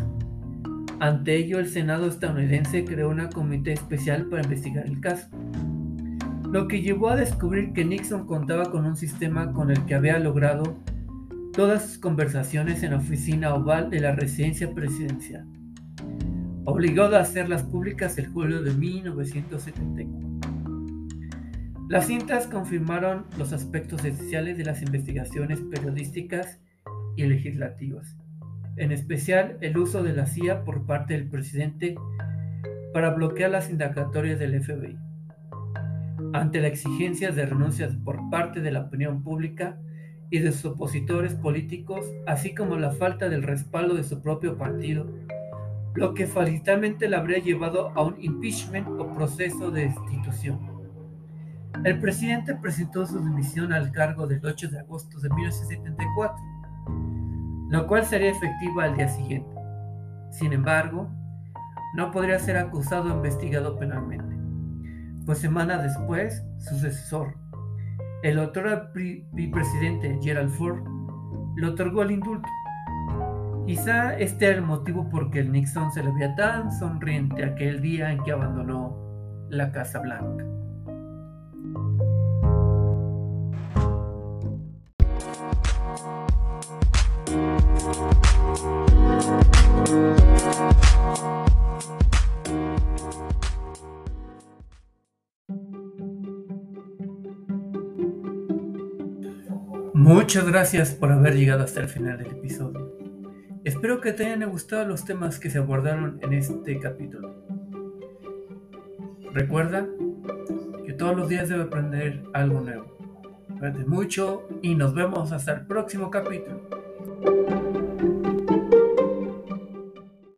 Ante 0.99 1.35
ello, 1.35 1.59
el 1.59 1.67
Senado 1.67 2.07
estadounidense 2.07 2.85
creó 2.85 3.09
una 3.09 3.29
comité 3.29 3.73
especial 3.73 4.27
para 4.27 4.43
investigar 4.43 4.85
el 4.85 5.01
caso, 5.01 5.27
lo 6.49 6.69
que 6.69 6.81
llevó 6.81 7.09
a 7.09 7.17
descubrir 7.17 7.73
que 7.73 7.83
Nixon 7.83 8.27
contaba 8.27 8.71
con 8.71 8.85
un 8.85 8.95
sistema 8.95 9.51
con 9.51 9.71
el 9.71 9.83
que 9.85 9.95
había 9.95 10.19
logrado 10.19 10.77
todas 11.55 11.85
sus 11.85 11.97
conversaciones 11.97 12.83
en 12.83 12.91
la 12.91 12.97
oficina 12.97 13.53
oval 13.53 13.89
de 13.89 14.01
la 14.01 14.13
residencia 14.13 14.73
presidencial, 14.73 15.45
obligado 16.65 17.15
a 17.15 17.21
hacerlas 17.21 17.63
públicas 17.63 18.17
el 18.17 18.27
julio 18.27 18.61
de 18.61 18.73
1974. 18.73 20.29
Las 21.87 22.07
cintas 22.07 22.47
confirmaron 22.47 23.25
los 23.37 23.53
aspectos 23.53 24.03
esenciales 24.03 24.57
de 24.57 24.65
las 24.65 24.81
investigaciones 24.81 25.59
periodísticas 25.61 26.59
y 27.15 27.25
legislativas 27.25 28.17
en 28.77 28.91
especial 28.91 29.57
el 29.61 29.77
uso 29.77 30.03
de 30.03 30.13
la 30.13 30.25
CIA 30.25 30.63
por 30.63 30.85
parte 30.85 31.13
del 31.13 31.29
presidente 31.29 31.95
para 32.93 33.11
bloquear 33.11 33.51
las 33.51 33.69
indagatorias 33.69 34.39
del 34.39 34.61
FBI. 34.61 34.97
Ante 36.33 36.59
la 36.59 36.67
exigencia 36.67 37.31
de 37.31 37.45
renuncias 37.45 37.95
por 38.03 38.29
parte 38.29 38.61
de 38.61 38.71
la 38.71 38.81
opinión 38.81 39.23
pública 39.23 39.79
y 40.35 40.39
de 40.39 40.51
sus 40.51 40.65
opositores 40.65 41.33
políticos, 41.35 42.05
así 42.27 42.53
como 42.53 42.77
la 42.77 42.91
falta 42.91 43.29
del 43.29 43.43
respaldo 43.43 43.95
de 43.95 44.03
su 44.03 44.21
propio 44.21 44.57
partido, 44.57 45.07
lo 45.93 46.13
que 46.13 46.27
fatalmente 46.27 47.07
le 47.07 47.15
habría 47.15 47.39
llevado 47.39 47.91
a 47.95 48.03
un 48.03 48.15
impeachment 48.19 48.87
o 48.99 49.13
proceso 49.13 49.71
de 49.71 49.87
destitución. 49.87 50.59
El 51.83 51.99
presidente 51.99 52.55
presentó 52.55 53.05
su 53.05 53.19
dimisión 53.19 53.73
al 53.73 53.91
cargo 53.91 54.27
del 54.27 54.45
8 54.45 54.69
de 54.69 54.79
agosto 54.79 55.19
de 55.19 55.29
1974 55.29 56.55
lo 57.69 57.87
cual 57.87 58.05
sería 58.05 58.31
efectivo 58.31 58.81
al 58.81 58.95
día 58.95 59.07
siguiente. 59.07 59.49
Sin 60.31 60.53
embargo, 60.53 61.09
no 61.95 62.11
podría 62.11 62.39
ser 62.39 62.57
acusado 62.57 63.11
o 63.11 63.17
investigado 63.17 63.77
penalmente, 63.77 64.35
pues 65.25 65.39
semanas 65.39 65.83
después, 65.83 66.43
su 66.59 66.75
sucesor, 66.75 67.35
el 68.25 68.39
otro 68.39 68.89
vicepresidente 68.91 70.17
Gerald 70.19 70.49
Ford, 70.49 70.83
le 71.55 71.67
otorgó 71.67 72.01
el 72.01 72.09
indulto. 72.09 72.49
Quizá 73.67 74.17
este 74.17 74.47
era 74.47 74.55
el 74.55 74.63
motivo 74.63 75.07
por 75.09 75.29
el 75.37 75.51
Nixon 75.51 75.91
se 75.91 76.01
le 76.01 76.11
veía 76.11 76.35
tan 76.35 76.71
sonriente 76.71 77.45
aquel 77.45 77.83
día 77.83 78.11
en 78.11 78.23
que 78.23 78.31
abandonó 78.31 78.97
la 79.49 79.71
Casa 79.71 79.99
Blanca. 79.99 80.43
Muchas 100.05 100.45
gracias 100.45 100.91
por 100.91 101.11
haber 101.11 101.35
llegado 101.35 101.63
hasta 101.63 101.79
el 101.79 101.87
final 101.87 102.19
del 102.19 102.27
episodio. 102.27 102.95
Espero 103.63 104.01
que 104.01 104.13
te 104.13 104.27
hayan 104.27 104.47
gustado 104.51 104.85
los 104.85 105.03
temas 105.03 105.39
que 105.39 105.49
se 105.49 105.57
abordaron 105.57 106.19
en 106.21 106.33
este 106.33 106.79
capítulo. 106.79 107.33
Recuerda 109.33 109.87
que 110.85 110.93
todos 110.93 111.17
los 111.17 111.27
días 111.27 111.49
debe 111.49 111.63
aprender 111.63 112.21
algo 112.33 112.61
nuevo. 112.61 112.95
Cuídate 113.57 113.83
mucho 113.85 114.47
y 114.61 114.75
nos 114.75 114.93
vemos 114.93 115.31
hasta 115.31 115.53
el 115.53 115.65
próximo 115.65 116.11
capítulo. 116.11 116.61